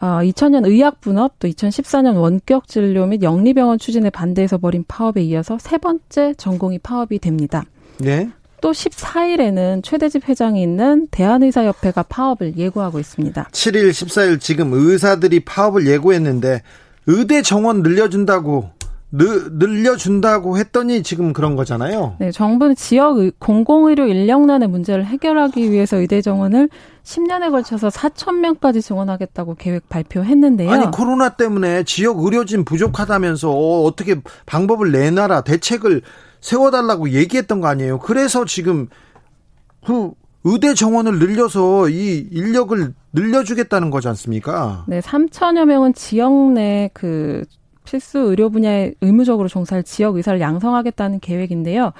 어, 0.00 0.06
2000년 0.22 0.66
의약분업 0.66 1.38
또 1.38 1.48
2014년 1.48 2.16
원격 2.16 2.68
진료 2.68 3.06
및 3.06 3.22
영리병원 3.22 3.78
추진에 3.78 4.10
반대해서 4.10 4.58
벌인 4.58 4.84
파업에 4.86 5.22
이어서 5.22 5.56
세 5.58 5.78
번째 5.78 6.34
전공의 6.34 6.80
파업이 6.80 7.18
됩니다. 7.20 7.64
네. 7.98 8.28
또 8.64 8.72
14일에는 8.72 9.82
최대집 9.82 10.26
회장이 10.26 10.62
있는 10.62 11.06
대한의사협회가 11.10 12.04
파업을 12.04 12.56
예고하고 12.56 12.98
있습니다. 12.98 13.48
7일, 13.52 13.90
14일 13.90 14.40
지금 14.40 14.72
의사들이 14.72 15.40
파업을 15.40 15.86
예고했는데 15.86 16.62
의대 17.06 17.42
정원 17.42 17.82
늘려준다고 17.82 18.70
늘려준다고 19.12 20.56
했더니 20.56 21.02
지금 21.02 21.34
그런 21.34 21.56
거잖아요. 21.56 22.16
네, 22.18 22.32
정부는 22.32 22.74
지역 22.74 23.18
공공의료 23.38 24.06
인력난의 24.06 24.68
문제를 24.68 25.04
해결하기 25.04 25.70
위해서 25.70 25.98
의대 25.98 26.22
정원을 26.22 26.70
10년에 27.04 27.50
걸쳐서 27.50 27.88
4천 27.88 28.36
명까지 28.36 28.80
증원하겠다고 28.80 29.56
계획 29.56 29.90
발표했는데요. 29.90 30.70
아니 30.70 30.90
코로나 30.90 31.28
때문에 31.28 31.84
지역 31.84 32.24
의료진 32.24 32.64
부족하다면서 32.64 33.50
어, 33.50 33.94
떻게 33.94 34.16
방법을 34.46 34.90
내놔라 34.90 35.42
대책을 35.42 36.00
세워달라고 36.44 37.10
얘기했던 37.10 37.62
거 37.62 37.68
아니에요. 37.68 37.98
그래서 38.00 38.44
지금 38.44 38.88
그 39.84 40.10
의대 40.44 40.74
정원을 40.74 41.18
늘려서 41.18 41.88
이 41.88 42.28
인력을 42.30 42.92
늘려주겠다는 43.14 43.88
거지 43.90 44.08
않습니까? 44.08 44.84
네, 44.86 45.00
3천여 45.00 45.64
명은 45.64 45.94
지역 45.94 46.52
내그 46.52 47.44
필수 47.84 48.18
의료 48.18 48.50
분야에 48.50 48.92
의무적으로 49.00 49.48
종사할 49.48 49.84
지역 49.84 50.16
의사를 50.16 50.38
양성하겠다는 50.38 51.20
계획인데요. 51.20 51.92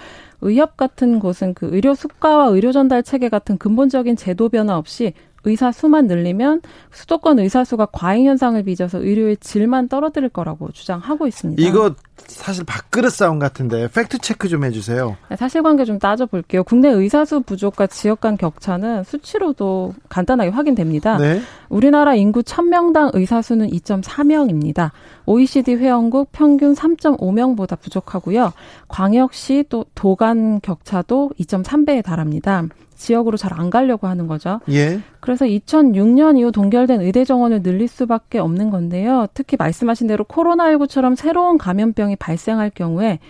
의협 0.43 0.77
같은 0.77 1.21
곳은 1.21 1.55
그 1.55 1.71
의료 1.73 1.95
수가와 1.95 2.49
의료 2.49 2.71
전달 2.71 3.03
체계 3.03 3.31
같은 3.31 3.57
근본적인 3.57 4.17
제도 4.17 4.51
변화 4.51 4.77
없이 4.77 5.15
의사 5.45 5.73
수만 5.73 6.07
늘리면 6.07 6.63
수도권 6.93 7.39
의사 7.39 7.65
수가 7.65 7.87
과잉 7.87 8.27
현상을 8.27 8.63
빚어서 8.63 8.99
의료의 8.99 9.37
질만 9.39 9.89
떨어뜨릴 9.89 10.29
거라고 10.31 10.71
주장하고 10.73 11.27
있습니다. 11.27 11.63
이거 11.63 11.95
사실 12.17 12.65
밥그릇 12.65 13.13
싸움 13.13 13.39
같은데 13.39 13.89
팩트 13.89 14.19
체크 14.19 14.49
좀 14.49 14.65
해주세요. 14.65 15.17
네, 15.29 15.37
사실관계 15.37 15.85
좀 15.85 15.99
따져볼게요. 15.99 16.65
국내 16.65 16.89
의사 16.89 17.25
수 17.25 17.41
부족과 17.41 17.87
지역 17.87 18.21
간 18.21 18.37
격차는 18.37 19.05
수치로도 19.05 19.95
간단하게 20.09 20.51
확인됩니다. 20.51 21.19
네. 21.19 21.41
우리나라 21.69 22.15
인구 22.15 22.43
1000명당 22.43 23.11
의사 23.15 23.43
수는 23.43 23.69
2.4명입니다. 23.69 24.93
OECD 25.27 25.75
회원국 25.75 26.31
평균 26.33 26.75
3.5명보다 26.75 27.79
부족하고요. 27.81 28.53
광역시 28.89 29.65
또 29.69 29.85
도간 29.95 30.61
격차도 30.61 31.33
2.3배에 31.39 32.05
달합니다. 32.05 32.65
지역으로 33.05 33.37
잘 33.37 33.55
안 33.55 33.71
가려고 33.71 34.09
하는 34.09 34.27
거죠. 34.27 34.59
예. 34.71 35.01
그래서 35.21 35.45
2006년 35.45 36.37
이후 36.39 36.51
동결된 36.51 37.01
의대 37.03 37.25
정원을 37.25 37.63
늘릴 37.63 37.87
수밖에 37.87 38.41
없는 38.41 38.71
건데요. 38.71 39.27
특히 39.33 39.57
말씀하신 39.57 40.09
대로 40.09 40.25
코로나19처럼 40.25 41.15
새로운 41.15 41.57
감염병이 41.57 42.17
발생할 42.17 42.71
경우에 42.71 43.21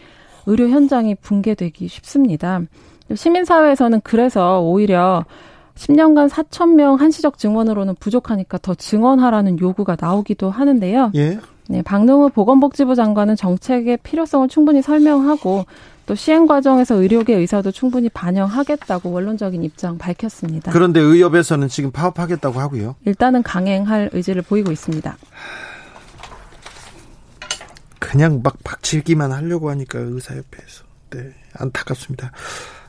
의료 0.47 0.69
현장이 0.69 1.17
붕괴되기 1.17 1.89
쉽습니다. 1.89 2.63
시민사회에서는 3.15 4.01
그래서 4.03 4.61
오히려 4.63 5.25
10년간 5.75 6.31
4천 6.31 6.75
명 6.75 6.95
한시적 6.95 7.37
증원으로는 7.37 7.97
부족하니까 8.01 8.59
더 8.59 8.75
증원하라는 8.75 9.59
요구가 9.61 9.97
나오기도 10.01 10.51
하는데요. 10.51 11.13
예. 11.17 11.39
네, 11.69 11.83
박능우 11.83 12.31
보건복지부 12.31 12.95
장관은 12.95 13.37
정책의 13.37 13.99
필요성을 14.03 14.49
충분히 14.49 14.83
설명하고 14.83 15.65
또 16.07 16.15
시행 16.15 16.47
과정에서 16.47 16.97
의료계 16.97 17.35
의사도 17.35 17.71
충분히 17.73 18.09
반영하겠다고 18.11 19.11
원론적인 19.11 19.63
입장 19.65 19.97
밝혔습니다. 19.97 20.71
그런데 20.73 21.01
의협에서는 21.01 21.69
지금 21.69 21.91
파업하겠다고 21.91 22.61
하고요. 22.61 22.97
일단은 23.07 23.43
강행할 23.43 24.11
의지를 24.13 24.43
보이고 24.43 24.71
있습니다. 24.71 25.17
그냥 27.99 28.41
막 28.43 28.57
박치기만 28.63 29.33
하려고 29.33 29.71
하니까 29.71 29.99
의사협회에서 29.99 30.85
네 31.11 31.35
안타깝습니다. 31.55 32.33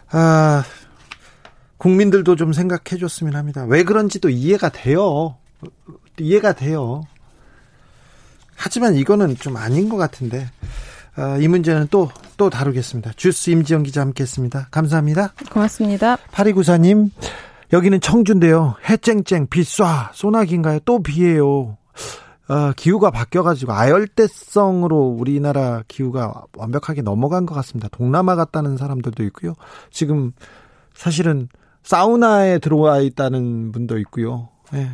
아 0.10 0.64
국민들도 1.78 2.36
좀 2.36 2.54
생각해 2.54 3.00
줬으면 3.00 3.36
합니다. 3.36 3.66
왜 3.66 3.84
그런지도 3.84 4.30
이해가 4.30 4.70
돼요. 4.70 5.38
이해가 6.20 6.54
돼요. 6.54 7.04
하지만 8.56 8.96
이거는 8.96 9.36
좀 9.36 9.58
아닌 9.58 9.90
것 9.90 9.98
같은데 9.98 10.44
아, 10.44 10.48
이 11.40 11.48
문제는 11.48 11.88
또, 11.92 12.10
또 12.38 12.50
다루겠습니다. 12.50 13.14
주스 13.16 13.50
임지영 13.50 13.84
기자 13.84 14.02
함께 14.02 14.24
했습니다. 14.24 14.68
감사합니다. 14.72 15.34
고맙습니다. 15.52 16.18
파리구사님, 16.32 17.12
여기는 17.72 18.02
청주인데요. 18.02 18.76
해쨍쨍, 18.90 19.48
비 19.48 19.62
쏴, 19.62 20.10
소나기인가요? 20.14 20.80
또 20.86 21.02
비예요. 21.02 21.78
어, 22.48 22.72
기후가 22.76 23.10
바뀌어가지고 23.10 23.74
아열대성으로 23.74 25.16
우리나라 25.20 25.82
기후가 25.88 26.44
완벽하게 26.56 27.02
넘어간 27.02 27.46
것 27.46 27.56
같습니다. 27.56 27.88
동남아 27.92 28.36
갔다는 28.36 28.78
사람들도 28.78 29.24
있고요. 29.24 29.56
지금 29.90 30.32
사실은 30.94 31.50
사우나에 31.82 32.60
들어와 32.60 33.00
있다는 33.00 33.72
분도 33.72 33.98
있고요. 34.00 34.50
네, 34.72 34.90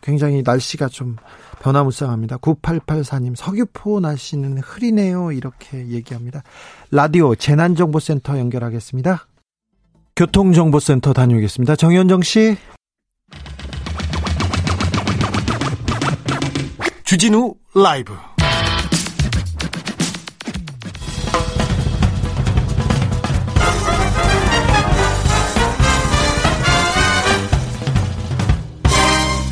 굉장히 0.00 0.42
날씨가 0.44 0.88
좀 0.88 1.16
변화무쌍합니다. 1.60 2.38
9884님, 2.38 3.34
석유포 3.36 4.00
날씨는 4.00 4.58
흐리네요. 4.58 5.32
이렇게 5.32 5.88
얘기합니다. 5.88 6.42
라디오 6.90 7.34
재난정보센터 7.34 8.38
연결하겠습니다. 8.38 9.26
교통정보센터 10.16 11.12
다녀오겠습니다. 11.12 11.76
정현정 11.76 12.22
씨. 12.22 12.56
주진우 17.04 17.54
라이브. 17.74 18.14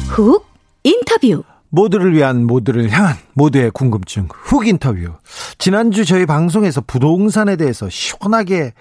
훅 0.08 0.46
인터뷰. 0.84 1.42
모두를 1.74 2.14
위한 2.14 2.44
모두를 2.44 2.88
향한 2.90 3.16
모두의 3.32 3.72
궁금증 3.72 4.28
훅 4.30 4.68
인터뷰. 4.68 5.14
지난주 5.58 6.04
저희 6.04 6.24
방송에서 6.24 6.80
부동산에 6.86 7.56
대해서 7.56 7.88
시원하게 7.90 8.74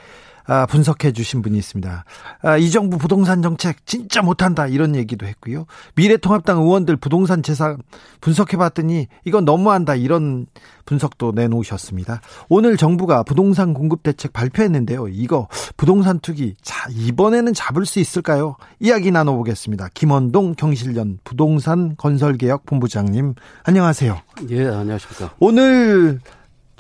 아, 0.46 0.66
분석해 0.66 1.12
주신 1.12 1.42
분이 1.42 1.58
있습니다. 1.58 2.06
아, 2.42 2.58
이 2.58 2.70
정부 2.72 2.98
부동산 2.98 3.42
정책 3.42 3.86
진짜 3.86 4.22
못한다 4.22 4.68
이런 4.68 4.96
얘기도 4.96 5.26
했고요. 5.26 5.66
미래통합당 5.96 6.60
의원들 6.60 6.98
부동산 6.98 7.44
재산 7.44 7.78
분석해 8.22 8.58
봤더니 8.58 9.08
이건 9.26 9.46
너무한다 9.46 9.96
이런 9.96 10.48
분석도 10.86 11.32
내놓으셨습니다. 11.34 12.22
오늘 12.50 12.78
정부가 12.78 13.24
부동산 13.24 13.74
공급 13.74 14.04
대책 14.04 14.34
발표했는데요. 14.34 15.08
이거 15.10 15.48
부동산 15.78 16.20
투기 16.20 16.56
자 16.62 16.90
이번에는 16.92 17.54
잡을 17.54 17.86
수 17.86 18.00
있을까요? 18.00 18.58
이야기 18.80 19.12
나눠보겠습니다. 19.12 19.90
김원동 19.94 20.56
경실련 20.56 21.20
부동산 21.24 21.96
건설개혁 21.98 22.66
본부장님 22.66 23.36
안녕하세요. 23.64 24.20
예 24.50 24.68
안녕하십니까. 24.68 25.34
오늘 25.40 26.20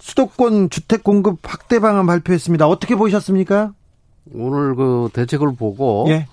수도권 0.03 0.69
주택 0.69 1.01
공급 1.01 1.39
확대 1.43 1.79
방안 1.79 2.05
발표했습니다. 2.05 2.67
어떻게 2.67 2.93
보셨습니까? 2.93 3.73
오늘 4.33 4.75
그 4.75 5.07
대책을 5.13 5.55
보고 5.55 6.05
예. 6.09 6.27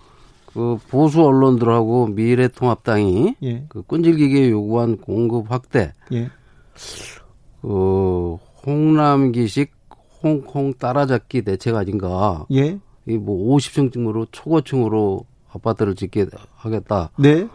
그 0.47 0.77
보수 0.89 1.23
언론들하고 1.23 2.09
미래통합당이 2.09 3.37
예. 3.45 3.65
그 3.69 3.83
끈질기게 3.85 4.51
요구한 4.51 4.97
공급 4.97 5.53
확대, 5.53 5.93
예. 6.13 6.31
그 7.63 8.37
홍남기식 8.67 9.71
홍콩 10.21 10.75
따라잡기 10.75 11.43
대책 11.43 11.77
아닌가? 11.77 12.47
예. 12.53 12.81
이뭐 13.07 13.57
50층으로 13.57 14.27
초고층으로 14.33 15.25
아파트를 15.53 15.95
짓게 15.95 16.27
하겠다. 16.57 17.11
네. 17.21 17.47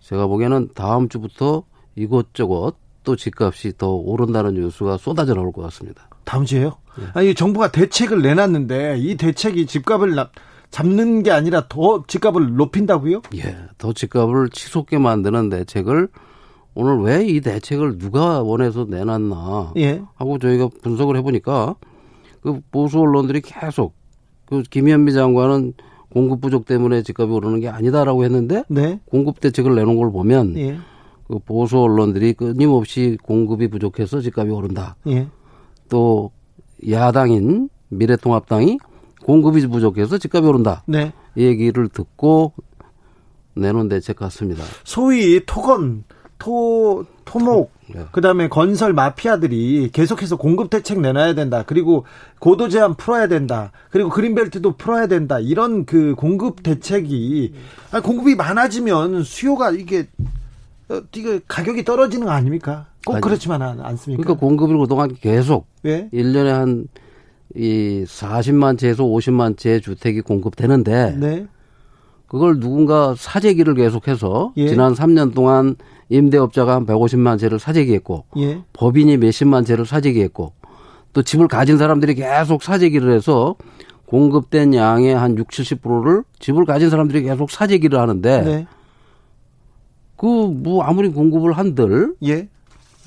제가 0.00 0.26
보기에는 0.26 0.68
다음 0.74 1.08
주부터 1.08 1.64
이것저것 1.96 2.74
또 3.04 3.16
집값이 3.16 3.76
더 3.78 3.90
오른다는 3.92 4.54
뉴스가 4.54 4.96
쏟아져 4.96 5.34
나올 5.34 5.52
것 5.52 5.62
같습니다. 5.62 6.08
다음 6.24 6.44
주에요? 6.44 6.76
아니 7.14 7.34
정부가 7.34 7.72
대책을 7.72 8.22
내놨는데 8.22 8.96
이 8.98 9.16
대책이 9.16 9.66
집값을 9.66 10.14
나, 10.14 10.30
잡는 10.70 11.22
게 11.22 11.30
아니라 11.30 11.66
더 11.68 12.04
집값을 12.06 12.54
높인다고요? 12.56 13.22
예, 13.36 13.56
더 13.78 13.92
집값을 13.92 14.48
치솟게 14.50 14.98
만드는 14.98 15.48
대책을 15.50 16.08
오늘 16.74 17.00
왜 17.00 17.26
이 17.26 17.40
대책을 17.40 17.98
누가 17.98 18.42
원해서 18.42 18.86
내놨나 18.88 19.72
예. 19.76 20.02
하고 20.14 20.38
저희가 20.38 20.68
분석을 20.82 21.16
해보니까 21.18 21.74
그 22.40 22.60
보수 22.70 22.98
언론들이 23.00 23.40
계속 23.42 23.94
그 24.46 24.62
김현미 24.62 25.12
장관은 25.12 25.74
공급 26.10 26.40
부족 26.40 26.66
때문에 26.66 27.02
집값이 27.02 27.32
오르는 27.32 27.60
게 27.60 27.68
아니다라고 27.68 28.24
했는데 28.24 28.64
네. 28.68 29.00
공급 29.06 29.40
대책을 29.40 29.74
내놓은 29.74 29.96
걸 29.96 30.12
보면 30.12 30.56
예. 30.58 30.78
그 31.28 31.38
보수 31.38 31.78
언론들이 31.78 32.34
끊임없이 32.34 33.16
공급이 33.22 33.68
부족해서 33.68 34.20
집값이 34.20 34.50
오른다. 34.50 34.96
예. 35.06 35.28
또 35.88 36.30
야당인 36.90 37.68
미래통합당이 37.88 38.78
공급이 39.24 39.66
부족해서 39.66 40.18
집값이 40.18 40.48
오른다. 40.48 40.82
네. 40.86 41.12
이 41.36 41.44
얘기를 41.44 41.88
듣고 41.88 42.52
내놓은 43.54 43.88
대책 43.88 44.16
같습니다. 44.16 44.64
소위 44.84 45.44
토건 45.46 46.04
토 46.38 47.04
토목 47.24 47.72
네. 47.94 48.06
그다음에 48.12 48.48
건설 48.48 48.92
마피아들이 48.92 49.90
계속해서 49.92 50.36
공급 50.36 50.70
대책 50.70 51.00
내놔야 51.00 51.34
된다. 51.34 51.62
그리고 51.66 52.04
고도 52.38 52.68
제한 52.68 52.94
풀어야 52.94 53.28
된다. 53.28 53.70
그리고 53.90 54.08
그린벨트도 54.08 54.76
풀어야 54.76 55.06
된다. 55.06 55.38
이런 55.38 55.84
그 55.84 56.14
공급 56.16 56.62
대책이 56.62 57.54
아니, 57.92 58.02
공급이 58.02 58.34
많아지면 58.34 59.22
수요가 59.22 59.70
이게 59.70 60.08
어, 60.18 60.41
이게 61.14 61.40
가격이 61.48 61.84
떨어지는 61.84 62.26
거 62.26 62.32
아닙니까? 62.32 62.86
꼭 63.06 63.14
아니, 63.14 63.20
그렇지만 63.22 63.62
않- 63.62 63.80
않습니까? 63.80 64.22
그러니까 64.22 64.40
공급이 64.40 64.74
그동안 64.78 65.14
계속 65.20 65.66
예. 65.84 66.08
1년에 66.12 66.46
한 66.48 66.86
이 67.54 68.04
40만 68.06 68.78
채에서 68.78 69.04
50만 69.04 69.58
채의 69.58 69.82
주택이 69.82 70.22
공급되는데 70.22 71.16
네. 71.18 71.46
그걸 72.26 72.58
누군가 72.58 73.14
사재기를 73.14 73.74
계속해서 73.74 74.54
예. 74.56 74.68
지난 74.68 74.94
3년 74.94 75.34
동안 75.34 75.76
임대업자가 76.08 76.74
한 76.76 76.86
150만 76.86 77.38
채를 77.38 77.58
사재기했고 77.58 78.24
예. 78.38 78.62
법인이 78.72 79.18
몇십만 79.18 79.66
채를 79.66 79.84
사재기했고 79.84 80.54
또 81.12 81.22
집을 81.22 81.46
가진 81.46 81.76
사람들이 81.76 82.14
계속 82.14 82.62
사재기를 82.62 83.12
해서 83.14 83.56
공급된 84.06 84.72
양의 84.72 85.14
한 85.14 85.36
6, 85.36 85.48
70%를 85.48 86.22
집을 86.38 86.64
가진 86.64 86.88
사람들이 86.88 87.22
계속 87.24 87.50
사재기를 87.50 87.98
하는데 87.98 88.42
네. 88.42 88.66
그 90.22 90.52
뭐 90.52 90.84
아무리 90.84 91.08
공급을 91.08 91.52
한들 91.54 92.14
예. 92.24 92.48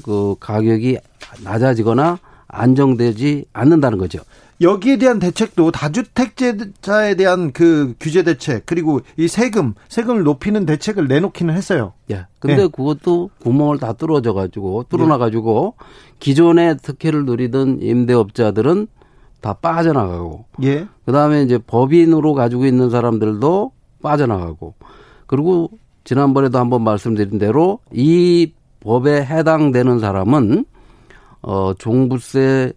그 0.03 0.35
가격이 0.39 0.97
낮아지거나 1.43 2.19
안정되지 2.47 3.45
않는다는 3.53 3.97
거죠. 3.97 4.19
여기에 4.61 4.97
대한 4.97 5.19
대책도 5.19 5.71
다주택자에 5.71 7.15
대한 7.15 7.51
그 7.51 7.93
규제 7.99 8.23
대책 8.23 8.65
그리고 8.65 8.99
이 9.17 9.27
세금 9.27 9.73
세금을 9.87 10.23
높이는 10.23 10.65
대책을 10.65 11.07
내놓기는 11.07 11.53
했어요. 11.53 11.93
예. 12.11 12.25
근데 12.39 12.63
예. 12.63 12.67
그것도 12.67 13.29
구멍을 13.41 13.79
다 13.79 13.93
뚫어져 13.93 14.33
가지고 14.33 14.83
뚫어놔 14.89 15.17
가지고 15.17 15.75
기존의 16.19 16.77
특혜를 16.81 17.25
누리던 17.25 17.81
임대업자들은 17.81 18.87
다 19.39 19.53
빠져나가고 19.53 20.45
예. 20.63 20.87
그다음에 21.05 21.43
이제 21.43 21.57
법인으로 21.57 22.33
가지고 22.33 22.65
있는 22.65 22.89
사람들도 22.89 23.71
빠져나가고 24.01 24.73
그리고 25.27 25.69
지난번에도 26.05 26.57
한번 26.59 26.83
말씀드린 26.83 27.37
대로 27.37 27.79
이 27.91 28.53
법에 28.79 29.25
해당되는 29.25 29.99
사람은 29.99 30.65
어 31.41 31.73
종부세 31.73 32.71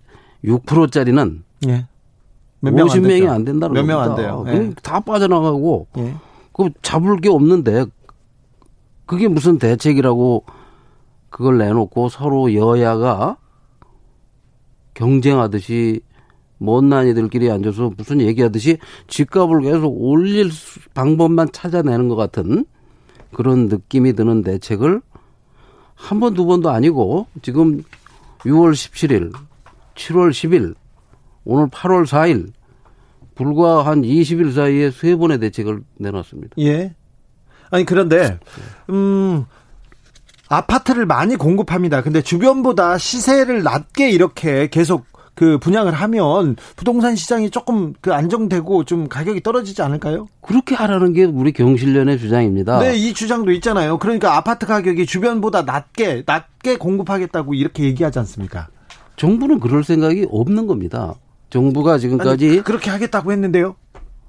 6%짜리는 0.44 1.44
예. 1.68 1.86
몇명안 2.60 2.88
50명이 2.88 3.08
되죠? 3.20 3.30
안 3.30 3.44
된다는 3.44 3.74
몇 3.74 3.84
명 3.86 4.00
안. 4.00 4.14
돼요. 4.16 4.42
그럼 4.44 4.74
다 4.82 4.98
빠져나가고 5.00 5.86
예. 5.98 6.14
그 6.52 6.70
잡을 6.82 7.18
게 7.18 7.28
없는데 7.28 7.84
그게 9.06 9.28
무슨 9.28 9.58
대책이라고 9.58 10.44
그걸 11.30 11.58
내놓고 11.58 12.08
서로 12.08 12.52
여야가 12.54 13.36
경쟁하듯이 14.94 16.00
못난 16.58 17.06
이들끼리 17.06 17.50
앉아서 17.50 17.92
무슨 17.96 18.20
얘기하듯이 18.20 18.78
집값을 19.06 19.60
계속 19.60 19.88
올릴 19.90 20.50
수- 20.50 20.80
방법만 20.94 21.52
찾아내는 21.52 22.08
것 22.08 22.16
같은 22.16 22.64
그런 23.34 23.66
느낌이 23.66 24.14
드는 24.14 24.42
대책을 24.42 25.00
한 25.94 26.20
번, 26.20 26.34
두 26.34 26.46
번도 26.46 26.70
아니고 26.70 27.26
지금 27.42 27.82
6월 28.40 28.72
17일, 28.72 29.32
7월 29.94 30.30
10일 30.30 30.74
오늘 31.44 31.68
8월 31.68 32.06
4일 32.06 32.52
불과 33.34 33.86
한 33.86 34.02
20일 34.02 34.52
사이에 34.52 34.90
세 34.90 35.16
번의 35.16 35.38
대책을 35.40 35.82
내놨습니다. 35.98 36.56
예. 36.58 36.94
아니 37.70 37.84
그런데 37.84 38.38
음 38.90 39.44
아파트를 40.48 41.06
많이 41.06 41.36
공급합니다. 41.36 42.02
근데 42.02 42.22
주변보다 42.22 42.98
시세를 42.98 43.62
낮게 43.62 44.10
이렇게 44.10 44.68
계속 44.68 45.06
그 45.38 45.56
분양을 45.56 45.92
하면 45.92 46.56
부동산 46.74 47.14
시장이 47.14 47.50
조금 47.50 47.94
그 48.00 48.12
안정되고 48.12 48.82
좀 48.82 49.06
가격이 49.06 49.40
떨어지지 49.44 49.82
않을까요? 49.82 50.26
그렇게 50.40 50.74
하라는 50.74 51.12
게 51.12 51.22
우리 51.22 51.52
경실련의 51.52 52.18
주장입니다. 52.18 52.80
네, 52.80 52.96
이 52.96 53.14
주장도 53.14 53.52
있잖아요. 53.52 53.98
그러니까 53.98 54.36
아파트 54.36 54.66
가격이 54.66 55.06
주변보다 55.06 55.62
낮게 55.62 56.24
낮게 56.26 56.76
공급하겠다고 56.78 57.54
이렇게 57.54 57.84
얘기하지 57.84 58.18
않습니까? 58.18 58.66
정부는 59.14 59.60
그럴 59.60 59.84
생각이 59.84 60.26
없는 60.28 60.66
겁니다. 60.66 61.14
정부가 61.50 61.98
지금까지 61.98 62.48
아니, 62.48 62.60
그렇게 62.62 62.90
하겠다고 62.90 63.30
했는데요. 63.30 63.76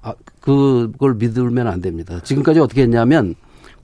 아, 0.02 0.14
그걸 0.40 1.14
믿으면 1.14 1.66
안 1.66 1.80
됩니다. 1.80 2.20
지금까지 2.22 2.60
어떻게 2.60 2.82
했냐면 2.82 3.34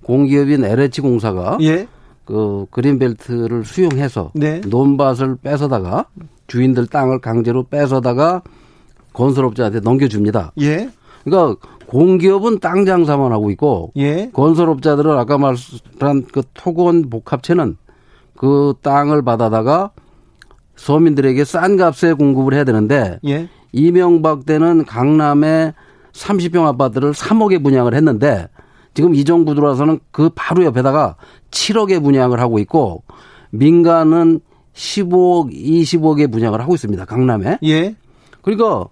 공기업인 0.04 0.64
LH 0.64 1.00
공사가 1.00 1.58
예. 1.62 1.88
그 2.26 2.66
그린벨트를 2.70 3.64
수용해서 3.64 4.32
네. 4.34 4.60
논밭을 4.66 5.36
뺏어다가 5.36 6.06
주인들 6.48 6.88
땅을 6.88 7.20
강제로 7.20 7.62
뺏어다가 7.62 8.42
건설업자한테 9.14 9.80
넘겨줍니다. 9.80 10.52
예. 10.60 10.90
그러니까 11.24 11.56
공기업은 11.86 12.58
땅 12.58 12.84
장사만 12.84 13.32
하고 13.32 13.50
있고 13.52 13.92
예. 13.96 14.30
건설업자들은 14.32 15.16
아까 15.16 15.38
말한 15.38 16.26
그 16.32 16.42
토건 16.52 17.08
복합체는 17.08 17.76
그 18.36 18.74
땅을 18.82 19.22
받아다가 19.22 19.92
서민들에게 20.74 21.44
싼 21.44 21.76
값에 21.76 22.12
공급을 22.12 22.54
해야 22.54 22.64
되는데 22.64 23.18
예. 23.26 23.48
이명박 23.72 24.44
때는 24.46 24.84
강남에 24.84 25.74
30평 26.12 26.64
아파트를 26.66 27.12
3억에 27.12 27.62
분양을 27.62 27.94
했는데 27.94 28.48
지금 28.96 29.14
이 29.14 29.24
정부 29.24 29.54
들어와서는 29.54 30.00
그 30.10 30.30
바로 30.34 30.64
옆에다가 30.64 31.16
7억에 31.50 32.02
분양을 32.02 32.40
하고 32.40 32.58
있고 32.58 33.02
민간은 33.50 34.40
15억, 34.72 35.52
20억에 35.52 36.32
분양을 36.32 36.62
하고 36.62 36.74
있습니다. 36.74 37.04
강남에. 37.04 37.58
예. 37.62 37.94
그러니까 38.40 38.86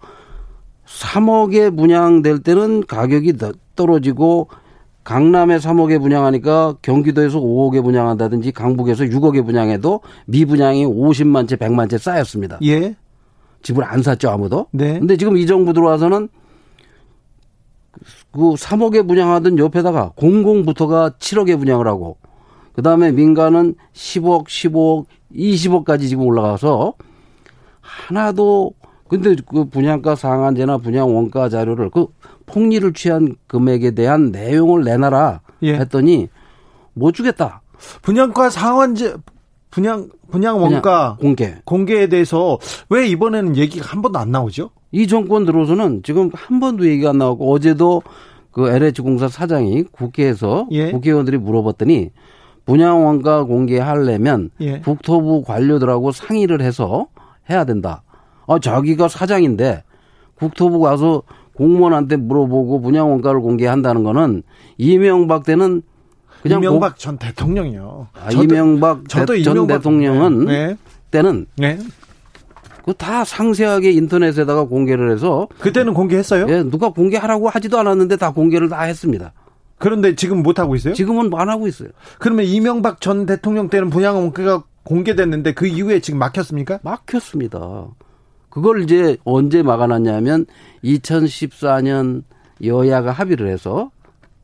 3억에 0.87 1.75
분양될 1.75 2.41
때는 2.41 2.85
가격이 2.87 3.33
떨어지고 3.75 4.49
강남에 5.05 5.57
3억에 5.57 5.99
분양하니까 6.03 6.77
경기도에서 6.83 7.41
5억에 7.41 7.83
분양한다든지 7.83 8.53
강북에서 8.53 9.05
6억에 9.05 9.45
분양해도 9.45 10.03
미분양이 10.27 10.85
50만 10.85 11.49
채, 11.49 11.57
100만 11.57 11.89
채 11.89 11.97
쌓였습니다. 11.97 12.59
예. 12.63 12.95
집을 13.63 13.85
안 13.85 14.03
샀죠, 14.03 14.29
아무도. 14.29 14.67
네. 14.71 14.99
근데 14.99 15.17
지금 15.17 15.39
이 15.39 15.47
정부 15.47 15.73
들어와서는 15.73 16.29
그 18.35 18.41
3억에 18.41 19.07
분양하던 19.07 19.59
옆에다가 19.59 20.11
공공부터가 20.17 21.11
7억에 21.21 21.57
분양을 21.57 21.87
하고 21.87 22.17
그 22.73 22.83
다음에 22.83 23.13
민간은 23.13 23.77
10억, 23.93 24.47
15억, 24.47 25.07
20억까지 25.33 26.09
지금 26.09 26.27
올라가서 26.27 26.95
하나도 27.81 28.73
근데 29.07 29.37
그 29.49 29.67
분양가 29.67 30.17
상한제나 30.17 30.79
분양 30.79 31.15
원가 31.15 31.49
자료를 31.49 31.91
그 31.91 32.09
폭리를 32.47 32.93
취한 32.95 33.37
금액에 33.47 33.93
대한 33.93 34.33
내용을 34.33 34.83
내놔라 34.83 35.41
예. 35.63 35.75
했더니 35.75 36.29
못 36.95 37.13
주겠다. 37.13 37.63
분양가 38.03 38.51
상한제 38.51 39.15
분양 39.71 40.09
분양 40.31 40.61
원가 40.61 41.17
공개 41.21 41.55
공개에 41.65 42.09
대해서 42.09 42.59
왜 42.89 43.07
이번에는 43.07 43.57
얘기가 43.57 43.87
한 43.87 44.03
번도 44.03 44.19
안 44.19 44.33
나오죠? 44.33 44.71
이 44.95 45.09
정권 45.09 45.45
들어서는 45.45 46.03
지금 46.05 46.31
한 46.33 46.61
번도 46.61 46.87
얘기가 46.87 47.11
안 47.11 47.19
나오고 47.19 47.53
어제도 47.53 48.01
그 48.53 48.69
LH공사 48.71 49.27
사장이 49.27 49.83
국회에서 49.91 50.69
예. 50.71 50.93
국회의원들이 50.93 51.37
물어봤더니 51.39 52.11
분양 52.65 53.05
원가 53.05 53.43
공개하려면 53.43 54.51
예. 54.61 54.79
국토부 54.79 55.43
관료들하고 55.43 56.13
상의를 56.13 56.63
해서 56.63 57.09
해야 57.51 57.65
된다. 57.65 58.05
아 58.47 58.61
자기가 58.61 59.09
사장인데 59.09 59.83
국토부 60.37 60.79
가서 60.79 61.25
공무원한테 61.57 62.15
물어보고 62.17 62.81
분양 62.81 63.11
원가를 63.11 63.41
공개한다는 63.41 64.05
거는 64.05 64.45
이명박 64.79 65.43
때는 65.43 65.83
그냥 66.43 66.63
이명박 66.63 66.93
고- 66.93 66.99
전 66.99 67.19
대통령이요. 67.19 68.07
아, 68.15 68.31
이명박 68.31 69.09
저도 69.09 69.33
대- 69.35 69.43
전 69.43 69.57
이명박- 69.57 69.79
대통령은 69.79 70.45
네. 70.45 70.77
때는 71.11 71.47
네. 71.57 71.79
그 72.85 72.93
다 72.93 73.25
상세하게 73.25 73.93
인터넷에다가 73.93 74.65
공개를 74.65 75.11
해서 75.11 75.49
그때는 75.59 75.95
공개했어요? 75.95 76.47
예, 76.49 76.63
누가 76.63 76.91
공개하라고 76.91 77.49
하지도 77.49 77.79
않았는데 77.79 78.17
다 78.17 78.31
공개를 78.33 78.69
다 78.69 78.83
했습니다. 78.83 79.33
그런데 79.79 80.15
지금 80.15 80.43
못 80.43 80.59
하고 80.59 80.75
있어요? 80.75 80.95
지금은 80.95 81.31
안 81.35 81.49
하고 81.49 81.67
있어요. 81.67 81.89
그러면 82.19 82.45
이명박 82.47 83.01
전 83.01 83.27
대통령 83.27 83.69
때는 83.69 83.91
분양 83.91 84.17
원가가 84.17 84.65
공개됐는데 84.85 85.55
그 85.55 85.67
이후에 85.67 86.01
지금 86.01 86.19
막혔습니까? 86.19 86.79
막혔습니다. 86.83 87.87
그걸 88.51 88.83
이제 88.83 89.17
언제 89.25 89.63
막아놨냐면 89.63 90.47
2014년 90.85 92.23
여야가 92.63 93.11
합의를 93.11 93.49
해서 93.49 93.91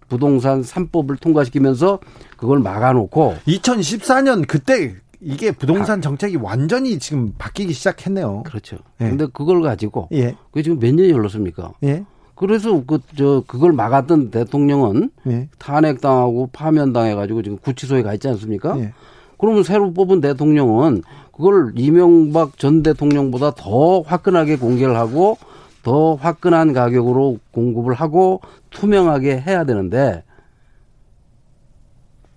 부동산 0.09 0.63
3법을 0.63 1.21
통과시키면서 1.21 2.01
그걸 2.37 2.59
막아놓고 2.59 3.37
2014년 3.47 4.47
그때 4.47 4.97
이게 5.21 5.53
부동산 5.53 6.01
정책이 6.01 6.37
완전히 6.37 6.99
지금 6.99 7.35
바뀌기 7.39 7.73
시작했네요. 7.73 8.43
그렇죠. 8.45 8.77
예. 9.01 9.09
근데 9.09 9.27
그걸 9.33 9.61
가지고 9.63 10.09
예. 10.13 10.35
그게 10.51 10.63
지금 10.63 10.79
몇 10.79 10.95
년이 10.95 11.13
흘렀습니까? 11.13 11.73
예. 11.85 12.05
그래서 12.35 12.83
그 12.85 12.99
저 13.17 13.45
그걸 13.47 13.73
막았던 13.73 14.31
대통령은 14.31 15.11
예. 15.29 15.49
탄핵당하고 15.59 16.49
파면당해 16.53 17.15
가지고 17.15 17.43
지금 17.43 17.59
구치소에 17.59 18.03
가 18.03 18.15
있지 18.15 18.29
않습니까? 18.29 18.79
예. 18.79 18.93
그러면 19.39 19.63
새로 19.63 19.93
뽑은 19.93 20.21
대통령은 20.21 21.03
그걸 21.33 21.73
이명박 21.77 22.59
전 22.59 22.83
대통령보다 22.83 23.53
더 23.57 24.01
화끈하게 24.03 24.57
공개를 24.57 24.97
하고 24.97 25.39
더 25.83 26.15
화끈한 26.15 26.73
가격으로 26.75 27.39
공급을 27.53 27.95
하고 27.95 28.41
투명하게 28.71 29.41
해야 29.41 29.65
되는데 29.65 30.23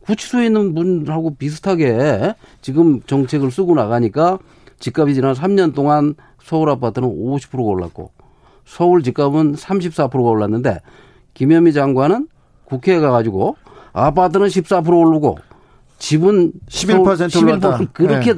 구치소에 0.06 0.46
있는 0.48 0.74
분하고 0.74 1.36
비슷하게 1.36 2.36
지금 2.62 3.02
정책을 3.02 3.52
쓰고 3.52 3.76
나가니까 3.76 4.38
집값이 4.80 5.16
지난 5.16 5.34
3년 5.34 5.74
동안 5.74 6.16
서울 6.44 6.70
아파트는 6.70 7.08
50%가 7.08 7.62
올랐고 7.64 8.12
서울 8.66 9.02
집값은 9.04 9.56
34%가 9.56 10.18
올랐는데 10.20 10.80
김현미 11.34 11.74
장관은 11.74 12.28
국회에 12.66 13.00
가가지고 13.00 13.56
아파트는 13.94 14.48
14% 14.48 14.88
오르고 14.88 15.38
집은 16.00 16.52
11% 16.68 17.30
서울 17.30 17.46
올랐다. 17.46 17.78
11% 17.78 17.94
그렇게 17.94 18.36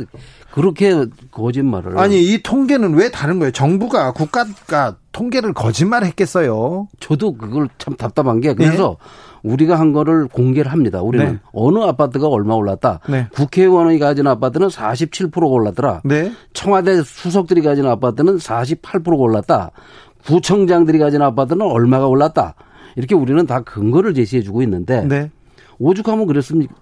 그렇게 0.51 1.05
거짓말을 1.31 1.97
아니 1.97 2.23
이 2.23 2.41
통계는 2.41 2.93
왜 2.93 3.09
다른 3.09 3.39
거예요? 3.39 3.51
정부가 3.51 4.13
국가가 4.13 4.95
통계를 5.11 5.53
거짓말했겠어요. 5.53 6.87
저도 6.99 7.33
그걸 7.33 7.67
참 7.77 7.95
답답한 7.95 8.39
게 8.39 8.53
그래서 8.53 8.97
우리가 9.45 9.79
한 9.79 9.93
거를 9.93 10.27
공개를 10.27 10.71
합니다. 10.71 11.01
우리는 11.01 11.33
네. 11.33 11.39
어느 11.53 11.79
아파트가 11.79 12.27
얼마 12.27 12.55
올랐다. 12.55 12.99
네. 13.07 13.27
국회의원이 13.33 13.99
가진 13.99 14.27
아파트는 14.27 14.67
47%가 14.67 15.45
올랐더라. 15.45 16.01
네. 16.03 16.31
청와대 16.53 17.01
수석들이 17.03 17.61
가진 17.61 17.85
아파트는 17.85 18.37
48%가 18.37 19.15
올랐다. 19.15 19.71
구청장들이 20.25 20.97
가진 20.97 21.21
아파트는 21.21 21.65
얼마가 21.65 22.07
올랐다. 22.07 22.55
이렇게 22.95 23.13
우리는 23.13 23.45
다 23.45 23.61
근거를 23.61 24.13
제시해 24.13 24.41
주고 24.41 24.63
있는데 24.63 25.05
네. 25.05 25.31
오죽하면 25.77 26.25
그랬습니까? 26.25 26.73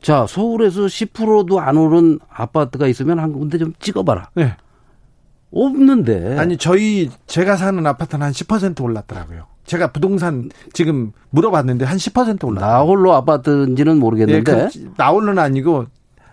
자, 0.00 0.26
서울에서 0.28 0.82
10%도 0.82 1.58
안 1.58 1.76
오른 1.76 2.18
아파트가 2.28 2.86
있으면 2.86 3.18
한 3.18 3.32
군데 3.32 3.58
좀 3.58 3.72
찍어봐라. 3.80 4.30
네. 4.34 4.54
없는데. 5.50 6.38
아니 6.38 6.56
저희 6.56 7.10
제가 7.26 7.56
사는 7.56 7.84
아파트는 7.84 8.26
한 8.26 8.32
10% 8.32 8.80
올랐더라고요. 8.82 9.46
제가 9.66 9.88
부동산 9.92 10.50
지금 10.72 11.12
물어봤는데 11.30 11.84
한 11.84 11.96
10% 11.96 12.44
올랐어요. 12.44 12.70
나홀로 12.70 13.12
아파트인지는 13.14 13.98
모르겠는데. 13.98 14.52
예, 14.52 14.68
그, 14.68 14.92
나홀로는 14.96 15.42
아니고 15.42 15.86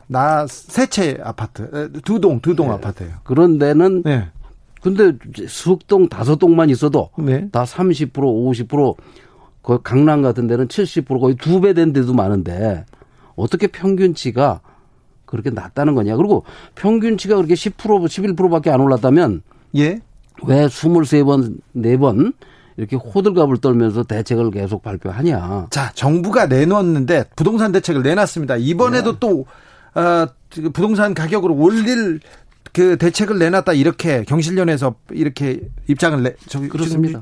나 0.07 0.45
세 0.47 0.85
채 0.87 1.17
아파트 1.23 1.91
두 2.03 2.19
동 2.19 2.39
두동 2.41 2.71
아파트예요. 2.71 3.13
그런 3.23 3.57
데는 3.57 4.03
네. 4.03 4.27
근데 4.81 5.13
숙동 5.47 6.09
다섯 6.09 6.35
동만 6.37 6.69
있어도 6.69 7.09
네. 7.17 7.47
다 7.51 7.63
30% 7.63 8.11
50% 8.11 8.95
거의 9.63 9.79
강남 9.83 10.21
같은 10.21 10.45
데는 10.47 10.67
70% 10.67 11.19
거의 11.21 11.35
두 11.35 11.61
배 11.61 11.73
된 11.73 11.93
데도 11.93 12.13
많은데 12.13 12.85
어떻게 13.35 13.67
평균치가 13.67 14.59
그렇게 15.25 15.49
낮다는 15.49 15.95
거냐. 15.95 16.15
그리고 16.17 16.43
평균치가 16.75 17.35
그렇게 17.37 17.55
10% 17.55 17.75
11%밖에 18.35 18.69
안 18.69 18.81
올랐다면 18.81 19.41
예. 19.77 19.99
왜 20.45 20.65
23번 20.67 21.57
4번 21.75 22.33
이렇게 22.77 22.95
호들갑을 22.95 23.57
떨면서 23.57 24.03
대책을 24.03 24.51
계속 24.51 24.81
발표하냐. 24.83 25.67
자, 25.69 25.91
정부가 25.93 26.47
내놓았는데 26.47 27.25
부동산 27.35 27.71
대책을 27.71 28.03
내놨습니다. 28.03 28.57
이번에도 28.57 29.13
네. 29.13 29.17
또 29.19 29.45
어, 29.95 30.27
부동산 30.73 31.13
가격을 31.13 31.51
올릴 31.51 32.19
그 32.71 32.97
대책을 32.97 33.37
내놨다 33.37 33.73
이렇게 33.73 34.23
경실련에서 34.23 34.95
이렇게 35.11 35.61
입장을 35.87 36.23
내 36.23 36.35
저기 36.47 36.67
그렇습니다. 36.67 37.21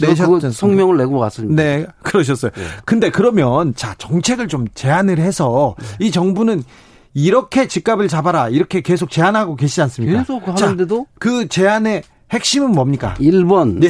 내셨 0.00 0.52
성명을 0.52 0.96
내고 0.96 1.18
왔습니다. 1.18 1.62
네, 1.62 1.86
그러셨어요. 2.02 2.50
네. 2.52 2.62
근데 2.84 3.10
그러면 3.10 3.74
자 3.74 3.94
정책을 3.98 4.48
좀 4.48 4.66
제안을 4.74 5.18
해서 5.18 5.74
네. 5.78 6.06
이 6.06 6.10
정부는 6.10 6.62
이렇게 7.14 7.68
집값을 7.68 8.08
잡아라 8.08 8.48
이렇게 8.48 8.80
계속 8.80 9.10
제안하고 9.10 9.56
계시지 9.56 9.82
않습니까? 9.82 10.20
계속 10.20 10.48
하는데도 10.48 11.06
자, 11.10 11.18
그 11.18 11.48
제안의 11.48 12.02
핵심은 12.30 12.72
뭡니까? 12.72 13.14
1번. 13.18 13.78
네. 13.80 13.88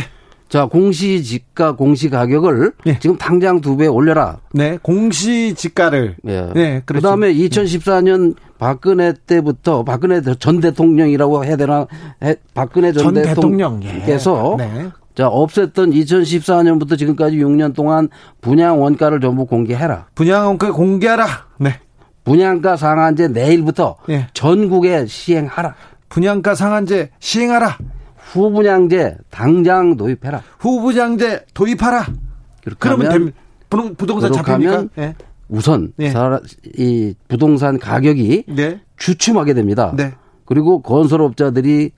자, 0.53 0.67
공시지가 0.67 1.77
공시가격을 1.77 2.73
네. 2.85 2.99
지금 3.01 3.17
당장 3.17 3.63
두 3.63 3.79
배 3.79 3.87
올려라. 3.87 4.37
네, 4.53 4.79
공시지가를. 4.83 6.17
네, 6.23 6.47
네 6.53 6.83
그렇죠. 6.85 7.01
그다음에 7.01 7.33
2014년 7.33 8.37
박근혜 8.59 9.15
때부터 9.27 9.83
박근혜 9.83 10.21
전 10.39 10.61
대통령이라고 10.61 11.47
해야 11.47 11.57
되나? 11.57 11.87
박근혜 12.53 12.93
전, 12.93 13.15
전 13.15 13.23
대통령께서 13.23 14.59
예. 14.61 14.63
네. 14.63 14.91
자, 15.15 15.31
없앴던 15.31 15.95
2014년부터 15.95 16.99
지금까지 16.99 17.39
6년 17.39 17.75
동안 17.75 18.11
분양 18.43 18.83
원가를 18.83 19.23
전부 19.23 19.47
공개해라. 19.47 20.09
분양 20.15 20.49
원가 20.49 20.71
공개하라. 20.71 21.27
네. 21.61 21.81
분양가 22.25 22.77
상한제 22.77 23.29
내일부터 23.29 23.97
네. 24.07 24.27
전국에 24.35 25.07
시행하라. 25.07 25.75
분양가 26.11 26.55
상한제 26.55 27.09
시행하라. 27.21 27.79
후분양제 28.31 29.19
당장 29.31 29.97
도입해라. 29.97 30.43
후분양제 30.59 31.47
도입하라. 31.55 32.07
그러면 32.79 33.35
됩 33.69 33.97
부동산 33.97 34.33
잡힙니까? 34.33 34.87
네. 34.95 35.15
우선 35.49 35.93
네. 35.97 36.13
이 36.79 37.15
부동산 37.29 37.79
가격이 37.79 38.45
네. 38.49 38.81
주춤하게 38.97 39.55
됩니다. 39.55 39.93
네. 39.97 40.13
그리고 40.45 40.83
건설업자들이 40.83 41.91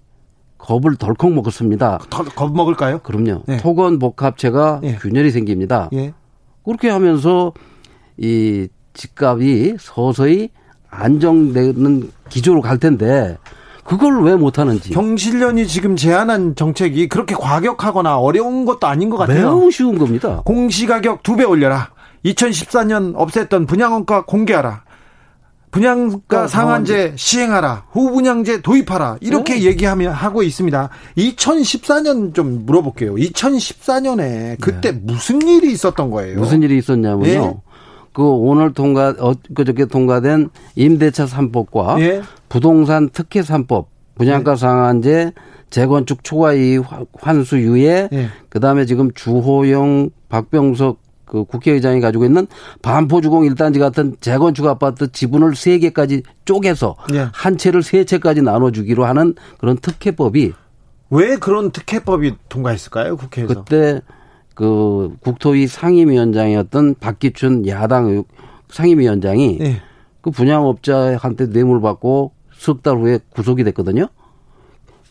겁을 0.59 0.97
덜컥 0.97 1.33
먹었습니다. 1.33 1.99
덜, 2.09 2.25
겁 2.27 2.55
먹을까요? 2.55 3.01
그럼요. 3.01 3.43
네. 3.47 3.59
토건 3.59 3.99
복합체가 3.99 4.81
네. 4.83 4.97
균열이 4.97 5.31
생깁니다. 5.31 5.91
예. 5.93 6.15
그렇게 6.65 6.89
하면서 6.89 7.53
이 8.17 8.69
집값이 8.95 9.77
서서히 9.79 10.49
안정되는 10.89 12.11
기조로 12.31 12.61
갈 12.63 12.79
텐데 12.79 13.37
그걸 13.85 14.23
왜 14.23 14.35
못하는지. 14.35 14.91
경실련이 14.91 15.67
지금 15.67 15.97
제안한 15.97 16.57
정책이 16.57 17.09
그렇게 17.09 17.35
과격하거나 17.35 18.19
어려운 18.19 18.65
것도 18.65 18.87
아닌 18.87 19.11
것 19.11 19.17
같아요. 19.19 19.57
매우 19.57 19.71
쉬운 19.71 19.99
겁니다. 19.99 20.43
공시가격 20.45 21.23
두 21.23 21.37
배 21.37 21.45
올려라. 21.45 21.91
2014년 22.25 23.15
없앴던 23.15 23.67
분양원가 23.69 24.25
공개하라. 24.25 24.83
분양가 25.71 26.47
상한제 26.47 27.15
시행하라. 27.17 27.87
후분양제 27.91 28.63
도입하라. 28.63 29.17
이렇게 29.21 29.55
네. 29.55 29.63
얘기하면 29.65 30.13
하고 30.13 30.45
있습니다. 30.45 30.89
2014년 31.19 32.33
좀 32.33 32.65
물어볼게요. 32.65 33.17
2014년에 33.17 34.57
그때 34.61 34.93
네. 34.93 35.01
무슨 35.03 35.43
일이 35.43 35.73
있었던 35.73 36.11
거예요? 36.11 36.39
무슨 36.39 36.63
일이 36.63 36.79
있었냐면요. 36.79 37.25
네. 37.25 37.55
그 38.15 38.23
오늘 38.23 38.73
통과 38.73 39.15
어 39.19 39.35
그저께 39.55 39.87
통과된 39.87 40.51
임대차 40.77 41.27
3법과 41.27 41.99
예. 41.99 42.23
부동산 42.49 43.11
특혜 43.11 43.41
3법, 43.41 43.87
분양가 44.15 44.53
네. 44.53 44.57
상한제, 44.57 45.33
재건축 45.69 46.23
초과이 46.23 46.79
환수 47.15 47.59
유예, 47.59 48.09
예. 48.13 48.29
그다음에 48.49 48.87
지금 48.87 49.11
주호영 49.13 50.11
박병석 50.29 51.01
그 51.25 51.45
국회의장이 51.45 52.01
가지고 52.01 52.25
있는 52.25 52.47
반포주공 52.83 53.43
1단지 53.43 53.81
같은 53.81 54.15
재건축 54.21 54.69
아파트 54.69 55.11
지분을 55.11 55.51
3개까지 55.51 56.23
쪼개서 56.45 56.95
예. 57.15 57.29
한 57.33 57.59
채를 57.59 57.81
3채까지 57.81 58.45
나눠주기로 58.45 59.05
하는 59.05 59.35
그런 59.59 59.77
특혜법이 59.77 60.53
왜 61.11 61.37
그런 61.37 61.73
특혜법이 61.73 62.37
통과했을까요 62.49 63.17
국회에서? 63.17 63.49
그때 63.49 64.01
그 64.55 65.15
국토위 65.21 65.67
상임위원장이었던 65.67 66.97
박기춘 67.01 67.67
야당 67.67 68.25
상임위원장이 68.69 69.59
예. 69.61 69.83
그 70.21 70.31
분양업자한테 70.31 71.51
뇌물 71.51 71.81
받고 71.81 72.33
석달 72.57 72.97
후에 72.97 73.19
구속이 73.31 73.65
됐거든요. 73.65 74.09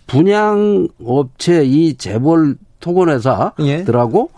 분양업체 0.08 1.64
이 1.66 1.96
재벌 1.96 2.56
토건회사들하고 2.80 4.30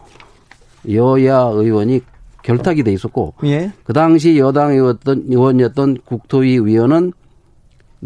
예. 0.87 0.95
여야 0.95 1.39
의원이 1.39 2.01
결탁이 2.43 2.83
돼 2.83 2.93
있었고 2.93 3.33
예. 3.45 3.71
그 3.83 3.93
당시 3.93 4.37
여당 4.37 4.71
의원이었던, 4.71 5.25
의원이었던 5.29 5.97
국토위 6.05 6.59
위원은 6.59 7.13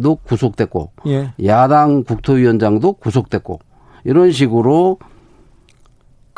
도 0.01 0.15
구속됐고 0.15 0.91
예. 1.07 1.33
야당 1.45 2.03
국토위원장도 2.03 2.93
구속됐고 2.93 3.59
이런 4.05 4.31
식으로 4.31 4.97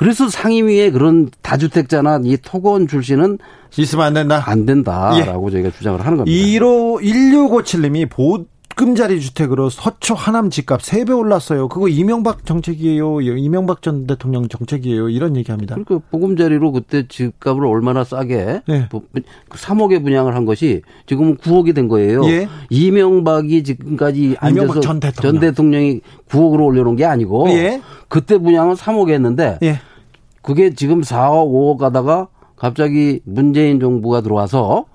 그래서 0.02 0.28
상임위에 0.30 0.90
그런 0.90 1.30
다주택자나 1.44 2.22
이 2.24 2.36
토건 2.42 2.88
출신은 2.88 3.38
있으면 3.78 4.06
안 4.08 4.14
된다. 4.16 4.44
안 4.48 4.66
된다라고 4.66 5.50
예. 5.50 5.52
저희가 5.52 5.70
주장을 5.70 6.04
하는 6.04 6.18
겁니다. 6.18 6.36
1호 6.36 7.04
1657님이 7.04 8.10
보 8.10 8.46
입금자리 8.72 9.20
주택으로 9.20 9.70
서초 9.70 10.16
하남 10.16 10.50
집값 10.50 10.82
3배 10.82 11.16
올랐어요. 11.16 11.68
그거 11.68 11.88
이명박 11.88 12.46
정책이에요. 12.46 13.22
이명박 13.22 13.84
전 13.84 14.08
대통령 14.08 14.48
정책이에요. 14.48 15.10
이런 15.10 15.36
얘기합니다. 15.36 15.76
그러니까 15.76 16.08
보금자리로 16.10 16.72
그때 16.72 17.08
집값을 17.08 17.66
얼마나 17.66 18.04
싸게 18.04 18.62
네. 18.68 18.90
3억에 19.50 19.98
그 19.98 20.00
분양을 20.02 20.36
한 20.36 20.46
것이 20.46 20.82
지금은 21.06 21.38
9억이 21.38 21.76
된 21.76 21.88
거예요. 21.88 22.26
예. 22.26 22.48
이명박이 22.72 23.64
지금까지 23.64 24.38
앉아서 24.40 24.80
전, 24.80 25.00
대통령. 25.00 25.34
전 25.34 25.42
대통령이 25.42 26.02
9억으로 26.30 26.66
올려놓은 26.66 26.96
게 26.96 27.06
아니고 27.06 27.50
예. 27.50 27.82
그때 28.08 28.38
분양은 28.40 28.76
3억 28.76 29.10
했는데 29.10 29.60
예. 29.62 29.80
그게 30.42 30.74
지금 30.74 31.02
4억, 31.02 31.52
5억 31.52 31.78
가다가 31.78 32.28
갑자기 32.56 33.22
문재인 33.26 33.80
정부가 33.80 34.22
들어와서 34.22 34.86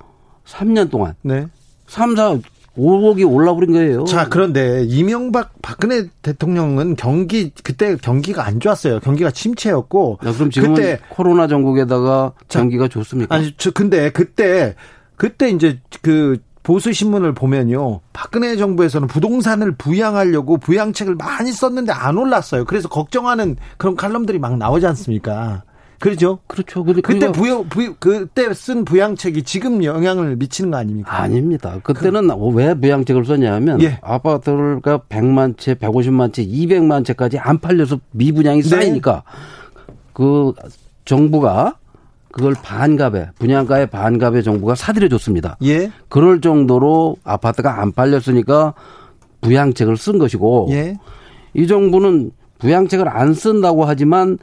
3년 0.44 0.90
동안 0.90 1.14
네. 1.22 1.46
3, 1.86 2.16
4, 2.16 2.38
5억이 2.76 3.30
올라버린 3.30 3.72
거예요. 3.72 4.04
자, 4.04 4.28
그런데 4.28 4.84
이명박 4.84 5.54
박근혜 5.62 6.08
대통령은 6.22 6.96
경기 6.96 7.50
그때 7.62 7.96
경기가 7.96 8.46
안 8.46 8.60
좋았어요. 8.60 9.00
경기가 9.00 9.30
침체였고. 9.30 10.18
야, 10.24 10.32
그럼 10.32 10.50
지금 10.50 10.74
그때 10.74 11.00
코로나 11.08 11.46
전국에다가 11.46 12.32
경기가 12.48 12.88
좋습니까? 12.88 13.34
아니, 13.34 13.54
저 13.56 13.70
근데 13.70 14.10
그때 14.10 14.74
그때 15.16 15.48
이제 15.48 15.80
그 16.02 16.38
보수 16.66 16.92
신문을 16.92 17.32
보면요. 17.32 18.00
박근혜 18.12 18.56
정부에서는 18.56 19.06
부동산을 19.06 19.76
부양하려고 19.76 20.56
부양책을 20.56 21.14
많이 21.14 21.52
썼는데 21.52 21.92
안 21.92 22.18
올랐어요. 22.18 22.64
그래서 22.64 22.88
걱정하는 22.88 23.54
그런 23.76 23.94
칼럼들이 23.94 24.40
막 24.40 24.58
나오지 24.58 24.84
않습니까? 24.84 25.62
그렇죠. 26.00 26.40
그렇죠. 26.48 26.82
그때 26.82 27.30
부양, 27.30 27.68
부, 27.68 27.94
그때 28.00 28.52
쓴 28.52 28.84
부양책이 28.84 29.44
지금 29.44 29.84
영향을 29.84 30.34
미치는 30.34 30.72
거 30.72 30.78
아닙니까? 30.78 31.16
아닙니다. 31.16 31.78
그때는 31.84 32.26
그, 32.26 32.48
왜 32.48 32.74
부양책을 32.74 33.24
썼냐면 33.24 33.80
예. 33.82 34.00
아파트가 34.02 34.98
100만 35.08 35.56
채, 35.58 35.74
150만 35.74 36.32
채, 36.32 36.44
200만 36.44 37.04
채까지 37.04 37.38
안 37.38 37.60
팔려서 37.60 38.00
미분양이 38.10 38.62
네. 38.62 38.68
쌓이니까 38.68 39.22
그 40.12 40.52
정부가 41.04 41.76
그걸 42.36 42.54
반값에 42.62 43.30
분양가의 43.38 43.86
반값에 43.86 44.42
정부가 44.42 44.74
사들여 44.74 45.08
줬습니다. 45.08 45.56
예. 45.64 45.90
그럴 46.10 46.42
정도로 46.42 47.16
아파트가 47.24 47.80
안 47.80 47.92
팔렸으니까 47.92 48.74
부양책을 49.40 49.96
쓴 49.96 50.18
것이고 50.18 50.68
예. 50.72 50.98
이 51.54 51.66
정부는 51.66 52.32
부양책을 52.58 53.08
안 53.08 53.32
쓴다고 53.32 53.86
하지만 53.86 54.36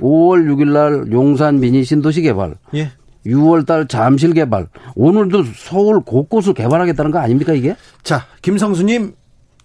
5월 0.00 0.46
6일 0.54 0.68
날 0.68 1.10
용산 1.10 1.58
미니 1.58 1.82
신도시 1.82 2.22
개발. 2.22 2.54
예. 2.74 2.92
6월 3.26 3.66
달 3.66 3.88
잠실 3.88 4.32
개발. 4.32 4.68
오늘도 4.94 5.42
서울 5.56 5.98
곳곳을 6.02 6.54
개발하겠다는 6.54 7.10
거 7.10 7.18
아닙니까, 7.18 7.54
이게? 7.54 7.74
자, 8.04 8.24
김성수님 8.42 9.14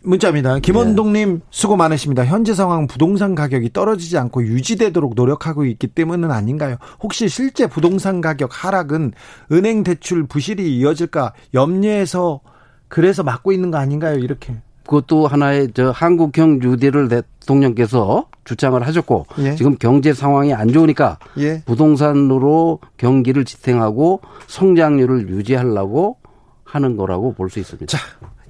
문자입니다. 0.05 0.59
김원동님 0.59 1.33
네. 1.35 1.39
수고 1.49 1.75
많으십니다. 1.75 2.25
현재 2.25 2.53
상황 2.53 2.87
부동산 2.87 3.35
가격이 3.35 3.73
떨어지지 3.73 4.17
않고 4.17 4.43
유지되도록 4.43 5.13
노력하고 5.15 5.65
있기 5.65 5.87
때문은 5.87 6.31
아닌가요? 6.31 6.77
혹시 7.01 7.27
실제 7.27 7.67
부동산 7.67 8.21
가격 8.21 8.49
하락은 8.51 9.13
은행 9.51 9.83
대출 9.83 10.25
부실이 10.25 10.77
이어질까 10.77 11.33
염려해서 11.53 12.41
그래서 12.87 13.23
막고 13.23 13.51
있는 13.51 13.71
거 13.71 13.77
아닌가요? 13.77 14.17
이렇게. 14.19 14.55
그것도 14.85 15.25
하나의 15.25 15.69
저 15.73 15.89
한국형 15.89 16.59
뉴딜을 16.59 17.07
대통령께서 17.09 18.27
주장을 18.43 18.85
하셨고 18.85 19.25
예. 19.39 19.55
지금 19.55 19.75
경제 19.79 20.13
상황이 20.13 20.53
안 20.53 20.67
좋으니까 20.71 21.17
예. 21.39 21.63
부동산으로 21.65 22.79
경기를 22.97 23.45
지탱하고 23.45 24.21
성장률을 24.45 25.29
유지하려고 25.29 26.17
하는 26.63 26.97
거라고 26.97 27.33
볼 27.33 27.49
수 27.49 27.59
있습니다. 27.59 27.97
자, 27.97 27.97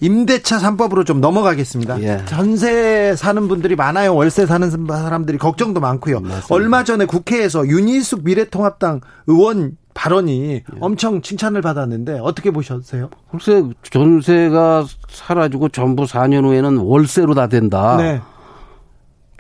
임대차 0.02 0.58
3법으로 0.58 1.06
좀 1.06 1.22
넘어가겠습니다. 1.22 2.02
예. 2.02 2.22
전세 2.26 3.16
사는 3.16 3.48
분들이 3.48 3.76
많아요. 3.76 4.14
월세 4.16 4.46
사는 4.46 4.70
사람들이 4.70 5.38
걱정도 5.38 5.80
많고요. 5.80 6.20
맞습니다. 6.20 6.48
얼마 6.50 6.84
전에 6.84 7.06
국회에서 7.06 7.68
윤희숙 7.68 8.24
미래통합당 8.24 9.02
의원 9.28 9.78
발언이 9.94 10.52
예. 10.52 10.64
엄청 10.82 11.22
칭찬을 11.22 11.62
받았는데 11.62 12.20
어떻게 12.22 12.52
보셨어요? 12.52 13.10
글쎄 13.32 13.64
전세가 13.90 14.86
사라지고 15.10 15.70
전부 15.70 16.04
4년 16.04 16.44
후에는 16.44 16.78
월세로 16.78 17.34
다 17.34 17.48
된다. 17.48 17.96
네. 17.98 18.22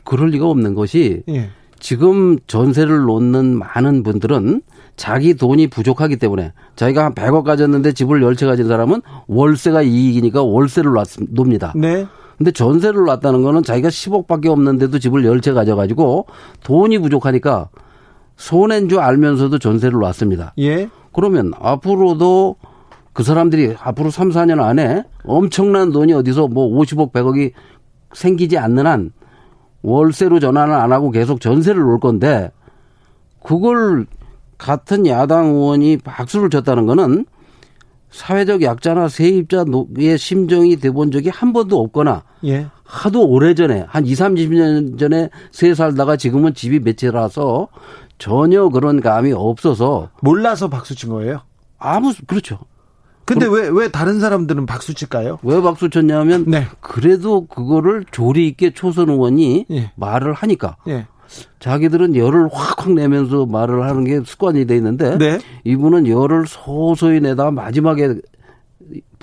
그럴 0.05 0.29
리가 0.29 0.45
없는 0.47 0.73
것이 0.75 1.23
예. 1.27 1.49
지금 1.79 2.37
전세를 2.47 2.99
놓는 3.01 3.57
많은 3.59 4.03
분들은 4.03 4.61
자기 4.95 5.35
돈이 5.35 5.67
부족하기 5.67 6.17
때문에 6.17 6.53
자기가 6.75 7.05
한 7.05 7.13
100억 7.13 7.43
가졌는데 7.43 7.93
집을 7.93 8.21
10채 8.21 8.45
가진 8.45 8.67
사람은 8.67 9.01
월세가 9.27 9.81
이익이니까 9.81 10.43
월세를 10.43 10.93
놉니다. 11.29 11.73
네. 11.75 12.05
근데 12.37 12.51
전세를 12.51 13.03
놨다는 13.05 13.43
거는 13.43 13.63
자기가 13.63 13.89
10억밖에 13.89 14.47
없는데도 14.47 14.99
집을 14.99 15.23
10채 15.23 15.53
가져가지고 15.53 16.25
돈이 16.63 16.99
부족하니까 16.99 17.69
손해인 18.35 18.89
줄 18.89 18.99
알면서도 18.99 19.59
전세를 19.59 19.99
놨습니다. 19.99 20.53
예. 20.59 20.89
그러면 21.13 21.53
앞으로도 21.59 22.57
그 23.13 23.23
사람들이 23.23 23.75
앞으로 23.79 24.09
3, 24.09 24.29
4년 24.29 24.61
안에 24.61 25.03
엄청난 25.23 25.91
돈이 25.91 26.11
어디서 26.11 26.49
뭐 26.49 26.67
50억, 26.81 27.13
100억이 27.13 27.53
생기지 28.13 28.57
않는 28.57 28.85
한 28.85 29.11
월세로 29.83 30.39
전환을 30.39 30.73
안 30.73 30.91
하고 30.91 31.11
계속 31.11 31.39
전세를 31.39 31.81
놓을 31.81 31.99
건데 31.99 32.51
그걸 33.41 34.05
같은 34.57 35.05
야당 35.07 35.47
의원이 35.47 35.97
박수를 35.97 36.49
쳤다는 36.49 36.85
거는 36.85 37.25
사회적 38.11 38.61
약자나 38.61 39.09
세입자의 39.09 40.17
심정이 40.17 40.77
돼본 40.77 41.11
적이 41.11 41.29
한 41.29 41.51
번도 41.51 41.79
없거나 41.81 42.23
예. 42.45 42.67
하도 42.85 43.27
오래전에 43.27 43.85
한 43.89 44.05
2, 44.05 44.13
30년 44.13 44.97
전에 44.97 45.29
세 45.51 45.73
살다가 45.75 46.15
지금은 46.15 46.53
집이 46.53 46.79
몇 46.79 46.95
채라서 46.97 47.67
전혀 48.17 48.69
그런 48.69 49.01
감이 49.01 49.33
없어서 49.33 50.09
몰라서 50.21 50.69
박수 50.69 50.95
친 50.95 51.09
거예요? 51.09 51.41
아무 51.77 52.13
그렇죠. 52.25 52.59
근데 53.25 53.47
왜 53.47 53.67
왜 53.69 53.89
다른 53.89 54.19
사람들은 54.19 54.65
박수 54.67 54.93
칠까요? 54.93 55.39
왜 55.41 55.59
박수 55.61 55.89
쳤냐면 55.89 56.45
네. 56.47 56.67
그래도 56.79 57.47
그거를 57.47 58.05
조리 58.11 58.47
있게 58.47 58.71
초선 58.71 59.09
의원이 59.09 59.65
예. 59.71 59.91
말을 59.95 60.31
하니까 60.33 60.77
예. 60.87 61.07
자기들은 61.59 62.15
열을 62.15 62.47
확확 62.51 62.91
내면서 62.91 63.45
말을 63.45 63.83
하는 63.83 64.03
게 64.03 64.21
습관이 64.23 64.65
돼 64.65 64.75
있는데 64.77 65.17
네. 65.17 65.39
이분은 65.63 66.07
열을 66.07 66.45
소소히 66.47 67.19
내다 67.19 67.51
마지막에 67.51 68.15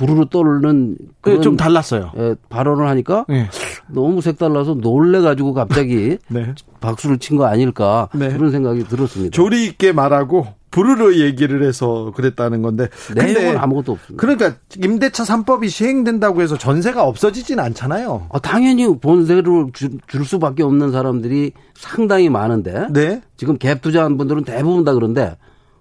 부르르 0.07 0.27
떠오르는 0.31 0.97
그런 1.21 1.43
좀 1.43 1.57
달랐어요. 1.57 2.11
예, 2.17 2.35
발언을 2.49 2.89
하니까 2.89 3.25
네. 3.29 3.49
너무 3.89 4.21
색달라서 4.21 4.75
놀래가지고 4.75 5.55
갑자기 5.55 6.19
네. 6.29 6.55
박수를 6.81 7.19
친 7.19 7.37
거 7.37 7.47
아닐까 7.47 8.09
네. 8.15 8.29
그런 8.31 8.51
생각이 8.51 8.85
들었습니다. 8.85 9.31
조리 9.33 9.65
있게 9.67 9.93
말하고 9.93 10.49
부르르 10.73 11.19
얘기를 11.21 11.63
해서 11.63 12.13
그랬다는 12.17 12.63
건데 12.63 12.89
내용은 13.15 13.59
아무것도 13.59 13.93
없습니다. 13.93 14.21
그러니까 14.21 14.55
임대차 14.83 15.23
3법이 15.23 15.69
시행된다고 15.69 16.43
해서 16.43 16.57
전세가 16.59 17.05
없어지진 17.05 17.61
않잖아요. 17.61 18.27
아, 18.33 18.39
당연히 18.39 18.89
본세를 18.99 19.43
줄, 19.73 19.99
줄 20.09 20.25
수밖에 20.25 20.63
없는 20.63 20.91
사람들이 20.91 21.53
상당히 21.75 22.29
많은데 22.29 22.89
네. 22.91 23.21
지금 23.37 23.59
갭 23.59 23.83
투자한 23.83 24.17
분들은 24.17 24.45
대부분 24.45 24.85
다 24.85 24.95
그런데 24.95 25.37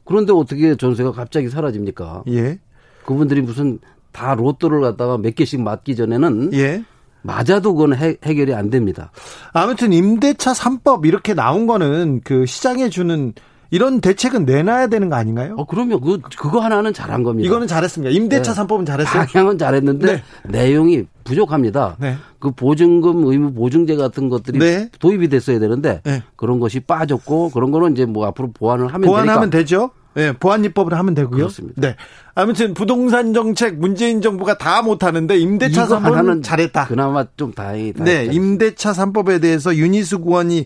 그런데 0.06 0.34
어떻게 0.34 0.76
전세가 0.76 1.12
갑자기 1.14 1.50
사라집니까? 1.50 2.24
예. 2.28 2.60
그분들이 3.06 3.42
무슨 3.42 3.80
다 4.12 4.36
로또를 4.36 4.82
갖다가 4.82 5.18
몇 5.18 5.36
개씩 5.36 5.62
맞기 5.62 5.96
전에는 5.96 6.54
예. 6.54 6.84
맞아도 7.24 7.76
그건 7.76 7.96
해, 7.96 8.18
해결이 8.24 8.54
안 8.54 8.70
됩니다. 8.70 9.12
아무튼 9.54 9.94
임대차 9.94 10.54
3법 10.54 11.06
이렇게 11.06 11.34
나온 11.34 11.68
거는 11.68 12.22
그 12.24 12.46
시장에 12.46 12.90
주는 12.90 13.34
이런 13.74 14.02
대책은 14.02 14.44
내놔야 14.44 14.88
되는 14.88 15.08
거 15.08 15.16
아닌가요? 15.16 15.56
어, 15.58 15.66
그러면 15.66 16.02
그, 16.02 16.20
그거 16.38 16.60
하나는 16.60 16.94
잘한 16.94 17.24
겁니다. 17.24 17.48
이거는 17.48 17.68
잘했습니다. 17.68 18.12
임대차 18.12 18.54
네. 18.54 18.62
3법은 18.62 18.86
잘했어요. 18.86 19.26
방향은 19.32 19.58
잘했는데 19.58 20.08
네. 20.08 20.24
내용이 20.50 21.06
부족합니다. 21.24 21.96
네. 22.00 22.18
그 22.40 22.52
보증금 22.52 23.26
의무 23.26 23.54
보증제 23.54 23.96
같은 23.96 24.28
것들이 24.28 24.60
네. 24.60 24.90
도입이 25.00 25.30
됐어야 25.30 25.60
되는데 25.60 26.02
네. 26.04 26.22
그런 26.36 26.60
것이 26.60 26.82
빠졌고 26.82 27.52
그런 27.52 27.72
거는 27.72 27.94
이제 27.94 28.06
뭐 28.06 28.26
앞으로 28.26 28.52
보완을 28.52 28.94
하면 28.94 29.08
보완하면 29.08 29.50
되니까. 29.50 29.58
되죠. 29.58 29.92
네, 30.14 30.34
보안 30.34 30.66
입법을 30.66 30.94
하면 30.94 31.14
되고요. 31.14 31.38
그렇습니다. 31.38 31.82
네. 31.82 31.96
아무튼 32.36 32.74
부동산 32.74 33.34
정책 33.34 33.78
문재인 33.78 34.22
정부가 34.22 34.58
다 34.58 34.82
못하는데 34.82 35.38
임대차 35.38 35.88
3법은 35.88 36.44
잘했다. 36.44 36.88
그나마 36.88 37.26
좀 37.38 37.54
다행히. 37.54 37.94
네, 37.94 38.26
임대차 38.26 38.92
3법에 38.92 39.42
대해서 39.42 39.76
윤희수 39.76 40.20
구원이 40.20 40.66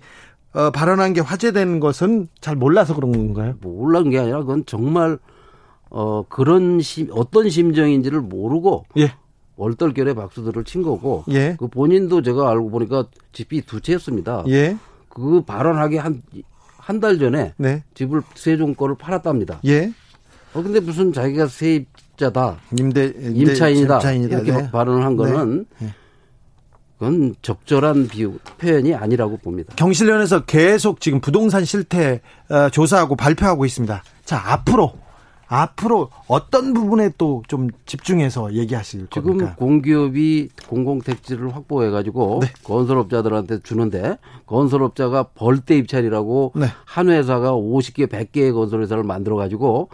어, 0.53 0.71
발언한 0.71 1.13
게 1.13 1.21
화제되는 1.21 1.79
것은 1.79 2.27
잘 2.39 2.55
몰라서 2.55 2.95
그런 2.95 3.11
건가요? 3.11 3.55
몰란 3.61 4.09
게 4.09 4.19
아니라 4.19 4.39
그건 4.39 4.63
정말 4.65 5.19
어 5.89 6.23
그런 6.27 6.79
심 6.81 7.09
어떤 7.11 7.49
심정인지를 7.49 8.21
모르고 8.21 8.85
예. 8.97 9.13
얼떨결에 9.57 10.13
박수들을 10.13 10.63
친 10.63 10.81
거고 10.81 11.23
예. 11.29 11.55
그 11.59 11.67
본인도 11.67 12.21
제가 12.21 12.49
알고 12.49 12.69
보니까 12.69 13.05
집이 13.33 13.61
두 13.65 13.81
채였습니다. 13.81 14.43
예. 14.47 14.77
그 15.09 15.43
발언하기 15.45 15.97
한 15.97 16.21
한 16.85 16.99
달 16.99 17.17
전에 17.17 17.53
네. 17.57 17.83
집을 17.95 18.21
세종 18.35 18.75
거를 18.75 18.95
팔았답니다. 18.95 19.59
예. 19.65 19.91
어 20.53 20.61
근데 20.61 20.79
무슨 20.79 21.11
자기가 21.11 21.47
세입자다, 21.47 22.57
임대, 22.77 23.05
임차인이다, 23.07 23.95
임차인이다. 23.95 24.35
이렇게 24.37 24.51
네. 24.51 24.71
발언을 24.71 25.03
한 25.03 25.15
거는 25.17 25.65
네. 25.79 25.93
그건 26.99 27.35
적절한 27.41 28.07
비유 28.07 28.37
표현이 28.59 28.93
아니라고 28.93 29.37
봅니다. 29.37 29.73
경실련에서 29.75 30.45
계속 30.45 31.01
지금 31.01 31.19
부동산 31.19 31.65
실태 31.65 32.21
어, 32.49 32.69
조사하고 32.69 33.15
발표하고 33.15 33.65
있습니다. 33.65 34.03
자 34.23 34.43
앞으로 34.45 34.93
앞으로 35.47 36.09
어떤 36.27 36.73
부분에 36.73 37.11
또 37.17 37.43
좀 37.47 37.69
집중해서 37.85 38.53
얘기하실 38.53 39.07
지금 39.11 39.23
겁니까? 39.37 39.51
지금 39.51 39.55
공기업이 39.67 40.49
공공 40.67 41.01
택지를 41.01 41.55
확보해 41.55 41.89
가지고 41.89 42.39
네. 42.41 42.47
건설업자들한테 42.63 43.59
주는데 43.59 44.17
건설업자가 44.45 45.23
벌떼 45.35 45.77
입찰이라고 45.77 46.53
네. 46.55 46.67
한 46.85 47.09
회사가 47.09 47.51
50개, 47.53 48.07
100개의 48.07 48.53
건설회사를 48.53 49.03
만들어 49.03 49.35
가지고 49.35 49.89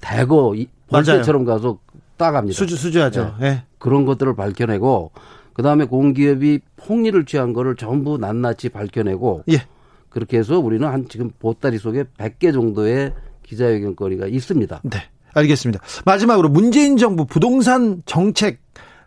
대거 0.00 0.54
벌떼처럼 0.88 1.44
가서 1.44 1.78
따갑니다. 2.16 2.56
수주 2.56 2.76
수주하죠. 2.76 3.36
네. 3.38 3.50
네. 3.50 3.62
그런 3.78 4.04
것들을 4.04 4.34
밝혀내고 4.34 5.12
그다음에 5.52 5.84
공기업이 5.84 6.60
폭리를 6.76 7.24
취한 7.26 7.52
거를 7.52 7.76
전부 7.76 8.16
낱낱이 8.18 8.68
밝혀내고 8.70 9.44
예. 9.50 9.62
그렇게 10.08 10.38
해서 10.38 10.58
우리는 10.58 10.86
한 10.86 11.08
지금 11.08 11.30
보따리 11.38 11.78
속에 11.78 12.04
100개 12.16 12.52
정도의 12.52 13.12
기자회견거리가 13.48 14.26
있습니다. 14.26 14.80
네. 14.84 14.98
알겠습니다. 15.34 15.82
마지막으로 16.04 16.48
문재인 16.48 16.96
정부 16.96 17.24
부동산 17.26 18.02
정책 18.06 18.60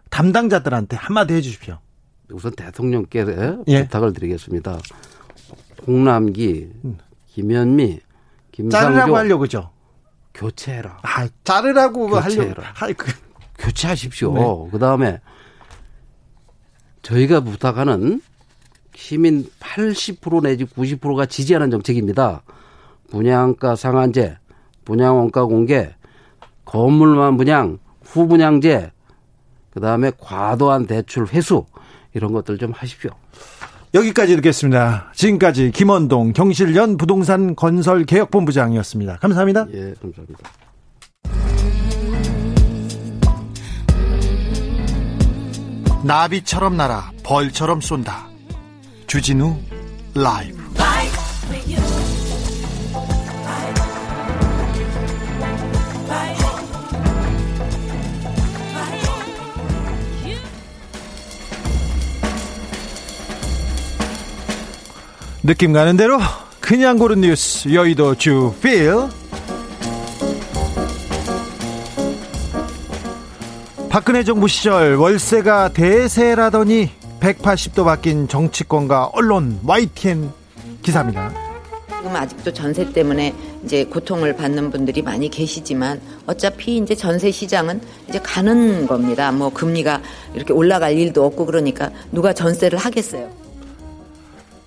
담당자들한테 0.10 0.98
한마디 0.98 1.34
해 1.34 1.42
주십시오. 1.42 1.80
우선 2.32 2.52
대통령께 2.54 3.26
예. 3.68 3.84
부탁을 3.84 4.14
드리겠습니다. 4.14 4.80
홍남기, 5.86 6.72
음. 6.86 6.98
김현미, 7.28 8.00
김상조 8.52 8.88
자르라고 8.88 9.18
하려고 9.18 9.42
그죠? 9.42 9.72
교체해라. 10.34 11.00
아, 11.02 11.28
자르라고 11.44 12.08
교체해라. 12.08 12.72
하려고. 12.74 13.04
그. 13.06 13.12
교체하십시오. 13.58 14.34
네. 14.34 14.72
그다음에 14.72 15.20
저희가 17.04 17.42
부탁하는 17.42 18.22
시민 18.96 19.48
80% 19.60 20.44
내지 20.44 20.66
90%가 20.66 21.26
지지하는 21.26 21.70
정책입니다. 21.72 22.44
분양가 23.12 23.76
상한제, 23.76 24.38
분양 24.86 25.18
원가 25.18 25.46
공개, 25.46 25.94
건물만 26.66 27.38
분양, 27.38 27.78
후분양제, 28.04 28.92
그 29.70 29.80
다음에 29.80 30.12
과도한 30.18 30.88
대출 30.88 31.28
회수, 31.28 31.66
이런 32.14 32.32
것들 32.32 32.58
좀 32.58 32.72
하십시오. 32.72 33.12
여기까지 33.94 34.38
듣겠습니다. 34.38 35.12
지금까지 35.14 35.72
김원동 35.72 36.32
경실련 36.32 36.96
부동산 36.96 37.56
건설 37.56 38.06
개혁본부장이었습니다. 38.06 39.18
감사합니다. 39.18 39.68
예, 39.74 39.94
감사합니다. 40.02 40.50
나비처럼 46.06 46.78
날아 46.78 47.12
벌처럼 47.24 47.82
쏜다. 47.82 48.28
주진우 49.08 49.58
라이브. 50.16 50.61
느낌 65.52 65.74
가는 65.74 65.98
대로 65.98 66.18
그냥 66.62 66.98
고른 66.98 67.20
뉴스 67.20 67.74
여의도 67.74 68.16
주필 68.16 68.94
박근혜 73.90 74.24
정부 74.24 74.48
시절 74.48 74.96
월세가 74.96 75.74
대세라더니 75.74 76.92
180도 77.20 77.84
바뀐 77.84 78.30
정치권과 78.30 79.08
언론 79.08 79.60
YTN 79.68 80.32
기사입니다. 80.84 81.34
지금 81.98 82.16
아직도 82.16 82.54
전세 82.54 82.90
때문에 82.90 83.36
이제 83.66 83.84
고통을 83.84 84.38
받는 84.38 84.72
분들이 84.72 85.02
많이 85.02 85.30
계시지만 85.30 86.00
어차피 86.28 86.78
이제 86.78 86.96
전세 86.96 87.30
시장은 87.30 87.82
이제 88.08 88.20
가는 88.20 88.88
겁니다. 88.88 89.34
뭐 89.34 89.50
금리가 89.50 90.02
이렇게 90.34 90.54
올라갈 90.54 90.98
일도 90.98 91.26
없고 91.26 91.46
그러니까 91.46 91.92
누가 92.14 92.32
전세를 92.32 92.80
하겠어요. 92.80 93.51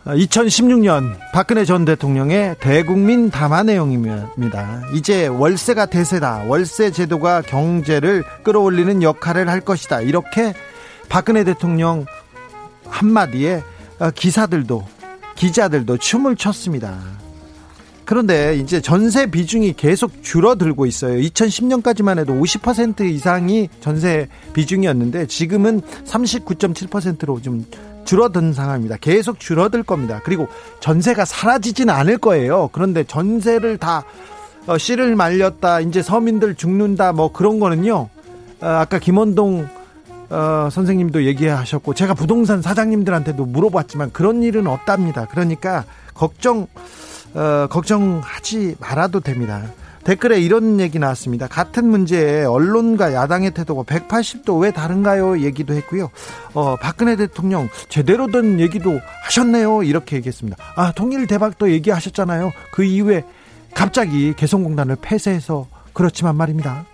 2016년 0.04 1.16
박근혜 1.32 1.64
전 1.64 1.86
대통령의 1.86 2.56
대국민 2.60 3.30
담화 3.30 3.62
내용입니다. 3.62 4.82
이제 4.92 5.26
월세가 5.26 5.86
대세다. 5.86 6.44
월세 6.46 6.90
제도가 6.90 7.40
경제를 7.40 8.22
끌어올리는 8.42 9.02
역할을 9.02 9.48
할 9.48 9.62
것이다. 9.62 10.02
이렇게 10.02 10.52
박근혜 11.08 11.42
대통령 11.42 12.04
한마디에 12.84 13.62
기사들도 14.14 14.86
기자들도 15.36 15.96
춤을 15.96 16.36
췄습니다. 16.36 16.98
그런데 18.04 18.56
이제 18.56 18.82
전세 18.82 19.30
비중이 19.30 19.72
계속 19.72 20.22
줄어들고 20.22 20.84
있어요. 20.84 21.18
2010년까지만 21.18 22.18
해도 22.18 22.34
50% 22.34 23.00
이상이 23.00 23.70
전세 23.80 24.28
비중이었는데 24.52 25.26
지금은 25.28 25.80
39.7%로 25.80 27.40
좀 27.40 27.64
줄어든 28.04 28.52
상황입니다. 28.52 28.96
계속 29.00 29.40
줄어들 29.40 29.82
겁니다. 29.82 30.20
그리고 30.24 30.48
전세가 30.80 31.24
사라지진 31.24 31.90
않을 31.90 32.18
거예요. 32.18 32.70
그런데 32.72 33.04
전세를 33.04 33.78
다 33.78 34.04
어, 34.66 34.78
씨를 34.78 35.14
말렸다, 35.14 35.80
이제 35.80 36.00
서민들 36.00 36.54
죽는다, 36.54 37.12
뭐 37.12 37.32
그런 37.32 37.60
거는요. 37.60 38.08
어, 38.60 38.66
아까 38.66 38.98
김원동 38.98 39.68
어, 40.30 40.68
선생님도 40.70 41.24
얘기하셨고 41.26 41.94
제가 41.94 42.14
부동산 42.14 42.62
사장님들한테도 42.62 43.44
물어봤지만 43.44 44.12
그런 44.12 44.42
일은 44.42 44.66
없답니다. 44.66 45.26
그러니까 45.26 45.84
걱정 46.14 46.66
어, 47.34 47.66
걱정하지 47.68 48.76
말아도 48.80 49.20
됩니다. 49.20 49.62
댓글에 50.04 50.38
이런 50.40 50.80
얘기 50.80 50.98
나왔습니다. 50.98 51.46
같은 51.48 51.88
문제에 51.88 52.44
언론과 52.44 53.14
야당의 53.14 53.52
태도가 53.52 53.82
180도 53.82 54.60
왜 54.60 54.70
다른가요? 54.70 55.40
얘기도 55.40 55.74
했고요. 55.74 56.10
어, 56.52 56.76
박근혜 56.76 57.16
대통령 57.16 57.68
제대로 57.88 58.30
된 58.30 58.60
얘기도 58.60 59.00
하셨네요. 59.24 59.82
이렇게 59.82 60.16
얘기했습니다. 60.16 60.56
아, 60.76 60.92
통일 60.92 61.26
대박도 61.26 61.70
얘기하셨잖아요. 61.70 62.52
그 62.72 62.84
이후에 62.84 63.24
갑자기 63.74 64.34
개성공단을 64.36 64.96
폐쇄해서 64.96 65.66
그렇지만 65.94 66.36
말입니다. 66.36 66.84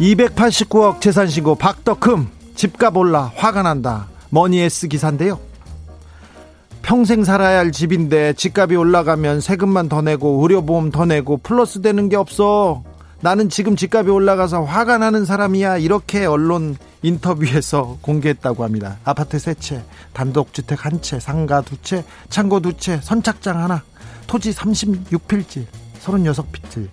289억 0.00 1.00
재산 1.00 1.28
신고 1.28 1.54
박덕흠 1.54 2.28
집값 2.54 2.96
올라 2.96 3.32
화가 3.36 3.62
난다. 3.62 4.08
머니에스 4.30 4.88
기사인데요. 4.88 5.38
평생 6.84 7.24
살아야 7.24 7.60
할 7.60 7.72
집인데 7.72 8.34
집값이 8.34 8.76
올라가면 8.76 9.40
세금만 9.40 9.88
더 9.88 10.02
내고 10.02 10.42
의료보험 10.42 10.90
더 10.90 11.06
내고 11.06 11.38
플러스 11.38 11.80
되는 11.80 12.10
게 12.10 12.16
없어. 12.16 12.84
나는 13.22 13.48
지금 13.48 13.74
집값이 13.74 14.10
올라가서 14.10 14.64
화가 14.64 14.98
나는 14.98 15.24
사람이야. 15.24 15.78
이렇게 15.78 16.26
언론 16.26 16.76
인터뷰에서 17.00 17.96
공개했다고 18.02 18.64
합니다. 18.64 18.98
아파트 19.02 19.38
세 19.38 19.54
채, 19.54 19.82
단독주택 20.12 20.84
한 20.84 21.00
채, 21.00 21.18
상가 21.18 21.62
두 21.62 21.80
채, 21.80 22.04
창고 22.28 22.60
두 22.60 22.74
채, 22.74 23.00
선착장 23.00 23.62
하나, 23.62 23.82
토지 24.26 24.52
36필지, 24.52 25.64
36필지. 26.02 26.88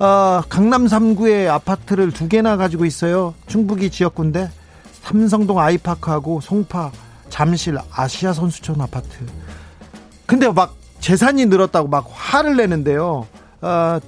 어, 0.00 0.42
강남 0.48 0.86
3구에 0.86 1.46
아파트를 1.46 2.10
두 2.10 2.26
개나 2.26 2.56
가지고 2.56 2.84
있어요. 2.84 3.32
충북이 3.46 3.90
지역구인데 3.90 4.50
삼성동 5.04 5.60
아이파크하고 5.60 6.40
송파 6.40 6.90
잠실 7.28 7.78
아시아 7.90 8.32
선수촌 8.32 8.80
아파트. 8.80 9.08
근데 10.26 10.50
막 10.50 10.76
재산이 11.00 11.46
늘었다고 11.46 11.88
막 11.88 12.06
화를 12.10 12.56
내는데요. 12.56 13.26
어, 13.60 13.98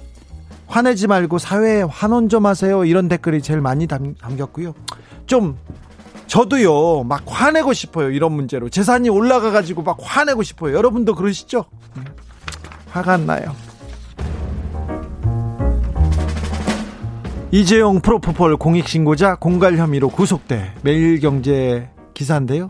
화내지 0.67 1.07
말고 1.07 1.37
사회에 1.37 1.83
환원 1.83 2.29
좀 2.29 2.45
하세요. 2.45 2.85
이런 2.85 3.07
댓글이 3.07 3.41
제일 3.41 3.61
많이 3.61 3.87
담겼고요. 3.87 4.73
좀 5.25 5.57
저도요 6.27 7.03
막 7.03 7.23
화내고 7.25 7.73
싶어요. 7.73 8.11
이런 8.11 8.33
문제로 8.33 8.69
재산이 8.69 9.09
올라가 9.09 9.51
가지고 9.51 9.81
막 9.81 9.97
화내고 9.99 10.43
싶어요. 10.43 10.75
여러분도 10.75 11.15
그러시죠? 11.15 11.65
네. 11.95 12.03
화가 12.91 13.13
안 13.13 13.25
나요. 13.25 13.55
이재용 17.51 17.99
프로포폴 17.99 18.57
공익신고자 18.57 19.35
공갈 19.35 19.75
혐의로 19.75 20.09
구속돼 20.09 20.75
매일경제 20.83 21.89
기사인데요. 22.13 22.69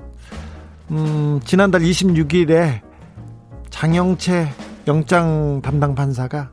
음, 0.92 1.40
지난달 1.44 1.82
26일에 1.82 2.82
장영채 3.70 4.50
영장 4.88 5.62
담당 5.62 5.94
판사가 5.94 6.50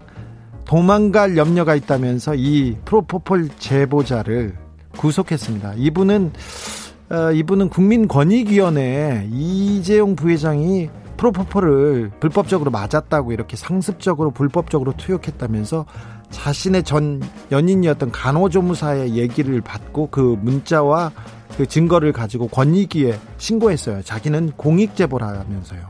도망갈 0.67 1.37
염려가 1.37 1.75
있다면서 1.75 2.35
이 2.35 2.77
프로포폴 2.85 3.49
제보자를 3.59 4.57
구속했습니다. 4.97 5.75
이분은 5.77 6.33
어, 7.09 7.31
이분은 7.33 7.69
국민권익위원회 7.69 9.29
이재용 9.31 10.17
부회장이 10.17 10.91
프로포폴을 11.17 12.11
불법적으로 12.21 12.71
맞았다고 12.71 13.33
이렇게 13.33 13.57
상습적으로 13.57 14.33
불법적으로 14.33 14.93
투역했다면서 14.97 15.87
자신의 16.31 16.83
전 16.83 17.23
연인이었던 17.53 18.11
간호조무사의 18.11 19.15
얘기를 19.17 19.61
받고 19.61 20.09
그 20.11 20.37
문자와 20.43 21.13
그 21.57 21.67
증거를 21.67 22.13
가지고 22.13 22.49
권익위에 22.49 23.19
신고했어요. 23.39 24.03
자기는 24.03 24.53
공익제보를 24.57 25.27
하면서요. 25.27 25.81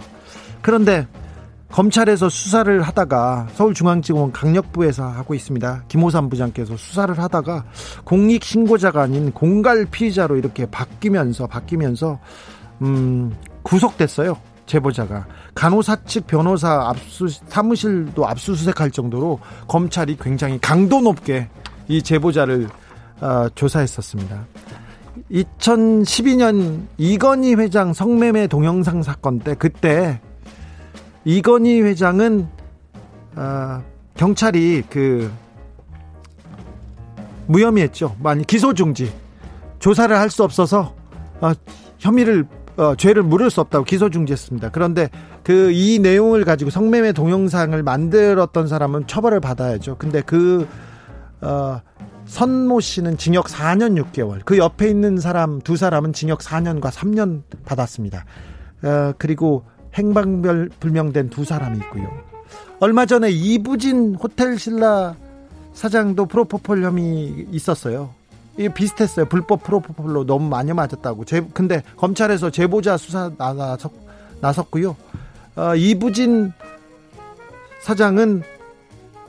그런데 0.63 1.07
검찰에서 1.71 2.29
수사를 2.29 2.81
하다가 2.81 3.49
서울중앙지검 3.55 4.33
강력부에서 4.33 5.05
하고 5.09 5.35
있습니다. 5.35 5.85
김호삼 5.89 6.29
부장께서 6.29 6.77
수사를 6.77 7.19
하다가 7.19 7.65
공익 8.05 8.45
신고자가 8.45 9.03
아닌 9.03 9.33
공갈 9.33 9.85
피의자로 9.85 10.37
이렇게 10.37 10.67
바뀌면서 10.67 11.47
바뀌면서 11.47 12.19
음 12.83 13.35
구속됐어요. 13.63 14.39
제보자가 14.67 15.27
간호사 15.55 16.05
측 16.05 16.27
변호사 16.27 16.89
압수 16.89 17.29
사무실도 17.29 18.27
압수수색할 18.27 18.91
정도로 18.91 19.39
검찰이 19.69 20.17
굉장히 20.21 20.59
강도 20.61 21.01
높게 21.01 21.49
이 21.89 22.03
제보자를 22.03 22.69
어, 23.21 23.49
조사했었습니다. 23.55 24.47
2012년 25.31 26.83
이건희 26.99 27.55
회장 27.55 27.93
성매매 27.93 28.47
동영상 28.47 29.03
사건 29.03 29.39
때 29.41 29.55
그때 29.55 30.21
이건희 31.25 31.83
회장은 31.83 32.47
어, 33.35 33.83
경찰이 34.15 34.85
그 34.89 35.31
무혐의했죠. 37.49 38.17
많이 38.23 38.45
기소 38.45 38.73
중지 38.73 39.13
조사를 39.79 40.17
할 40.17 40.31
수 40.31 40.45
없어서 40.45 40.95
어, 41.41 41.53
혐의를 41.99 42.47
어, 42.77 42.95
죄를 42.95 43.23
물을 43.23 43.51
수 43.51 43.61
없다고 43.61 43.85
기소 43.85 44.11
중지했습니다. 44.11 44.71
그런데 44.71 45.09
그 45.43 45.71
이 45.73 45.99
내용을 46.01 46.45
가지고 46.45 46.71
성매매 46.71 47.13
동영상을 47.13 47.81
만들었던 47.83 48.69
사람은 48.69 49.07
처벌을 49.07 49.41
받아야죠. 49.41 49.97
근데 49.99 50.21
그 50.23 50.67
어, 51.41 51.81
선모 52.27 52.81
씨는 52.81 53.17
징역 53.19 53.47
4년 53.47 54.03
6개월, 54.03 54.41
그 54.45 54.59
옆에 54.59 54.89
있는 54.89 55.19
사람 55.19 55.61
두 55.61 55.77
사람은 55.77 56.13
징역 56.13 56.41
4년과 56.41 56.91
3년 56.91 57.43
받았습니다. 57.65 58.25
어, 58.83 59.13
그리고 59.19 59.65
행방별 59.95 60.71
불명된 60.81 61.31
두 61.31 61.45
사람이 61.45 61.79
있고요. 61.79 62.09
얼마 62.81 63.07
전에 63.07 63.31
이부진 63.31 64.17
호텔 64.17 64.59
신라 64.59 65.17
사장도 65.73 66.27
프로포폴 66.27 66.83
혐의 66.83 67.47
있었어요. 67.51 68.11
이게 68.59 68.73
비슷했어요. 68.73 69.27
불법 69.27 69.63
프로포폴로 69.63 70.25
너무 70.25 70.49
많이 70.49 70.73
맞았다고. 70.73 71.25
제, 71.25 71.43
근데 71.53 71.83
검찰에서 71.97 72.51
제보자 72.51 72.97
수사 72.97 73.31
나섰, 73.39 73.93
나섰고요. 74.41 74.97
어, 75.57 75.75
이부진 75.75 76.53
사장은 77.83 78.43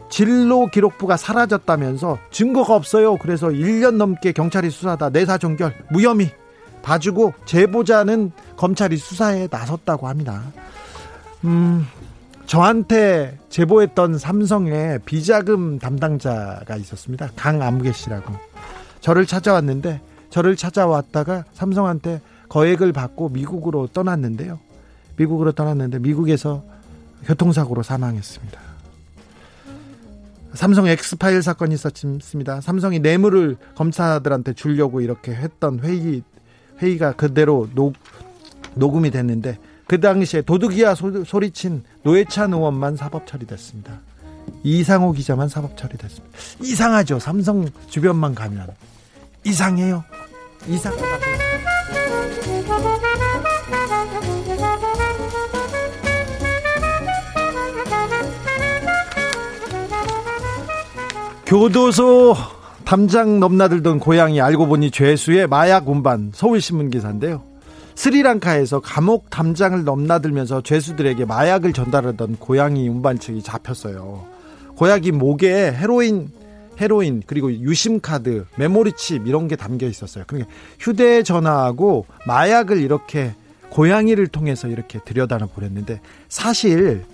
진로 0.09 0.67
기록부가 0.67 1.17
사라졌다면서 1.17 2.17
증거가 2.31 2.75
없어요. 2.75 3.17
그래서 3.17 3.47
1년 3.47 3.95
넘게 3.95 4.31
경찰이 4.31 4.69
수사다 4.69 5.09
내사 5.09 5.37
종결 5.37 5.73
무혐의 5.91 6.31
봐주고 6.81 7.33
제보자는 7.45 8.31
검찰이 8.55 8.97
수사에 8.97 9.47
나섰다고 9.51 10.07
합니다. 10.07 10.43
음, 11.43 11.85
저한테 12.45 13.37
제보했던 13.49 14.17
삼성의 14.17 14.99
비자금 15.05 15.79
담당자가 15.79 16.77
있었습니다. 16.77 17.29
강암계 17.35 17.91
씨라고. 17.91 18.33
저를 19.01 19.25
찾아왔는데 19.25 20.01
저를 20.29 20.55
찾아왔다가 20.55 21.43
삼성한테 21.53 22.21
거액을 22.49 22.93
받고 22.93 23.29
미국으로 23.29 23.87
떠났는데요. 23.87 24.59
미국으로 25.17 25.51
떠났는데 25.51 25.99
미국에서 25.99 26.63
교통사고로 27.25 27.83
사망했습니다. 27.83 28.66
삼성 30.53 30.87
엑스파일 30.87 31.41
사건이 31.41 31.75
있었습니다. 31.75 32.61
삼성이 32.61 32.99
뇌물을 32.99 33.57
검사들한테 33.75 34.53
주려고 34.53 35.01
이렇게 35.01 35.33
했던 35.33 35.79
회의 35.79 36.23
회의가 36.79 37.13
그대로 37.13 37.67
녹, 37.73 37.93
녹음이 38.75 39.11
됐는데 39.11 39.57
그 39.87 39.99
당시에 39.99 40.41
도둑이야 40.41 40.95
소, 40.95 41.39
리친 41.39 41.83
노회찬 42.03 42.53
의원만 42.53 42.95
사법 42.95 43.25
처리됐습니다. 43.25 43.99
이상호 44.63 45.11
기자만 45.11 45.49
사법 45.49 45.77
처리됐습니다. 45.77 46.37
이상하죠. 46.61 47.19
삼성 47.19 47.67
주변만 47.89 48.35
가면 48.35 48.67
이상해요. 49.43 50.03
이상하다. 50.67 51.07
교도소 61.47 62.35
담장 62.83 63.39
넘나들던 63.39 63.99
고양이 63.99 64.41
알고 64.41 64.67
보니 64.67 64.91
죄수의 64.91 65.47
마약 65.47 65.87
운반 65.87 66.33
서울신문 66.35 66.89
기사인데요. 66.89 67.41
스리랑카에서 67.95 68.81
감옥 68.81 69.29
담장을 69.29 69.81
넘나들면서 69.85 70.61
죄수들에게 70.63 71.23
마약을 71.23 71.71
전달하던 71.71 72.35
고양이 72.35 72.89
운반책이 72.89 73.43
잡혔어요. 73.43 74.25
고양이 74.75 75.11
목에 75.11 75.71
헤로인 75.71 76.31
헤로인 76.81 77.23
그리고 77.25 77.49
유심 77.49 78.01
카드, 78.01 78.45
메모리 78.57 78.91
칩 78.97 79.25
이런 79.25 79.47
게 79.47 79.55
담겨 79.55 79.87
있었어요. 79.87 80.25
그러니까 80.27 80.51
휴대전화하고 80.79 82.07
마약을 82.27 82.81
이렇게 82.81 83.35
고양이를 83.69 84.27
통해서 84.27 84.67
이렇게 84.67 84.99
들여다나 84.99 85.45
보냈는데 85.45 86.01
사실 86.27 87.05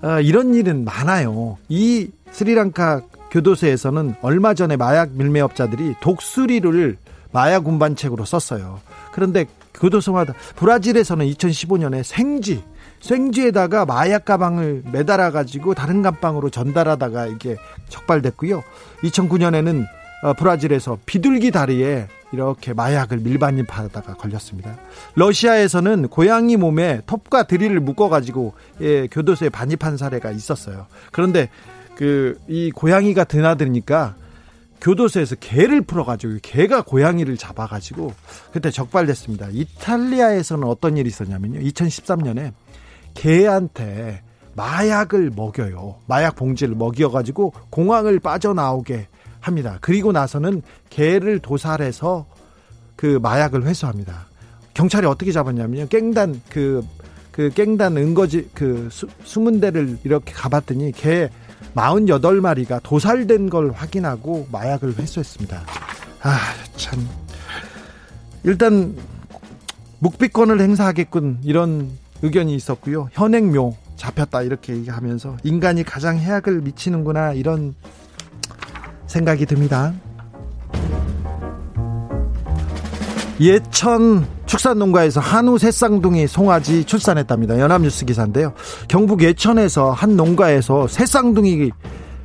어, 0.00 0.18
이런 0.22 0.54
일은 0.54 0.86
많아요. 0.86 1.58
이 1.68 2.08
스리랑카 2.30 3.02
교도소에서는 3.36 4.14
얼마 4.22 4.54
전에 4.54 4.76
마약 4.76 5.10
밀매업자들이 5.10 5.96
독수리를 6.00 6.96
마약 7.32 7.68
운반책으로 7.68 8.24
썼어요. 8.24 8.80
그런데 9.12 9.44
교도소마다 9.74 10.32
브라질에서는 10.56 11.26
2015년에 11.26 12.02
생쥐 12.02 12.62
생쥐에다가 13.00 13.84
마약 13.84 14.24
가방을 14.24 14.84
매달아 14.90 15.32
가지고 15.32 15.74
다른 15.74 16.00
감방으로 16.00 16.48
전달하다가 16.48 17.26
이게 17.26 17.56
적발됐고요. 17.90 18.62
2009년에는 19.02 19.86
어, 20.22 20.32
브라질에서 20.32 20.98
비둘기 21.04 21.50
다리에 21.50 22.08
이렇게 22.32 22.72
마약을 22.72 23.18
밀반입하다가 23.18 24.14
걸렸습니다. 24.14 24.76
러시아에서는 25.14 26.08
고양이 26.08 26.56
몸에 26.56 27.02
톱과 27.06 27.44
드릴을 27.44 27.80
묶어가지고 27.80 28.54
예, 28.80 29.06
교도소에 29.08 29.50
반입한 29.50 29.98
사례가 29.98 30.30
있었어요. 30.30 30.86
그런데 31.12 31.50
그 31.96 32.38
이 32.48 32.70
고양이가 32.70 33.24
드나드니까 33.24 34.14
교도소에서 34.80 35.36
개를 35.36 35.80
풀어가지고 35.80 36.38
개가 36.42 36.82
고양이를 36.82 37.36
잡아가지고 37.36 38.12
그때 38.52 38.70
적발됐습니다. 38.70 39.48
이탈리아에서는 39.50 40.68
어떤 40.68 40.96
일이 40.96 41.08
있었냐면요. 41.08 41.60
2013년에 41.60 42.52
개한테 43.14 44.22
마약을 44.54 45.32
먹여요. 45.34 45.96
마약 46.06 46.36
봉지를 46.36 46.74
먹여가지고 46.76 47.52
공항을 47.70 48.20
빠져나오게 48.20 49.08
합니다. 49.40 49.78
그리고 49.80 50.12
나서는 50.12 50.62
개를 50.90 51.38
도살해서 51.38 52.26
그 52.96 53.18
마약을 53.22 53.64
회수합니다. 53.64 54.26
경찰이 54.74 55.06
어떻게 55.06 55.32
잡았냐면요. 55.32 55.88
깽단 55.88 56.42
그, 56.50 56.84
그 57.32 57.50
깽단 57.50 57.96
은거지 57.96 58.50
그 58.54 58.88
수, 58.90 59.06
숨은 59.24 59.60
데를 59.60 59.98
이렇게 60.04 60.32
가봤더니 60.32 60.92
개 60.92 61.30
48마리가 61.74 62.82
도살된 62.82 63.50
걸 63.50 63.72
확인하고 63.72 64.48
마약을 64.50 64.98
회수했습니다. 64.98 65.62
아, 66.22 66.38
참. 66.76 67.06
일단 68.44 68.96
묵비권을 69.98 70.60
행사하겠군 70.60 71.40
이런 71.42 71.90
의견이 72.22 72.54
있었고요. 72.54 73.08
현행묘 73.12 73.76
잡혔다 73.96 74.42
이렇게 74.42 74.74
얘기하면서 74.76 75.38
인간이 75.42 75.82
가장 75.82 76.18
해악을 76.18 76.60
미치는구나 76.60 77.32
이런 77.32 77.74
생각이 79.06 79.46
듭니다. 79.46 79.94
예천 83.38 84.26
축산농가에서 84.46 85.20
한우 85.20 85.58
새쌍둥이 85.58 86.26
송아지 86.26 86.84
출산했답니다. 86.84 87.58
연합뉴스 87.58 88.06
기사인데요. 88.06 88.54
경북 88.88 89.22
예천에서 89.22 89.90
한 89.90 90.16
농가에서 90.16 90.86
새쌍둥이 90.86 91.70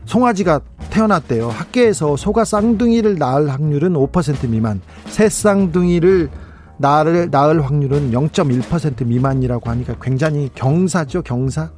송아지가 0.05 0.61
태어났대요. 0.89 1.49
학계에서 1.49 2.17
소가 2.17 2.45
쌍둥이를 2.45 3.17
낳을 3.17 3.49
확률은 3.49 3.93
5% 3.93 4.49
미만, 4.49 4.81
새쌍둥이를 5.07 6.29
낳을, 6.77 7.29
낳을 7.29 7.63
확률은 7.63 8.11
0.1% 8.11 9.05
미만이라고 9.05 9.69
하니까 9.69 9.95
굉장히 10.01 10.49
경사죠, 10.55 11.21
경사. 11.21 11.69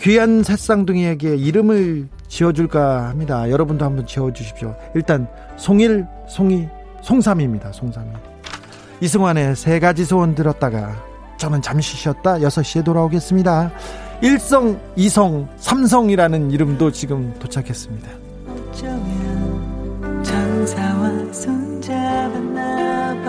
귀한 0.00 0.42
새쌍둥이에게 0.42 1.36
이름을 1.36 2.08
지어줄까 2.28 3.08
합니다. 3.08 3.50
여러분도 3.50 3.84
한번 3.84 4.06
지어주십시오. 4.06 4.74
일단 4.94 5.26
송일, 5.56 6.06
송이, 6.28 6.68
송삼입니다. 7.04 7.70
송삼이. 7.72 8.08
이승환의 9.00 9.56
세 9.56 9.78
가지 9.78 10.04
소원 10.06 10.34
들었다가 10.34 10.96
저는 11.36 11.60
잠시 11.60 11.96
쉬었다 11.96 12.38
6시에 12.38 12.82
돌아오겠습니다. 12.84 13.70
일성, 14.22 14.80
이성, 14.96 15.46
삼성이라는 15.58 16.50
이름도 16.50 16.90
지금 16.92 17.34
도착했습니다. 17.38 18.08
어쩌면 18.48 20.22
천사와 20.24 21.32
손잡았나 21.32 23.22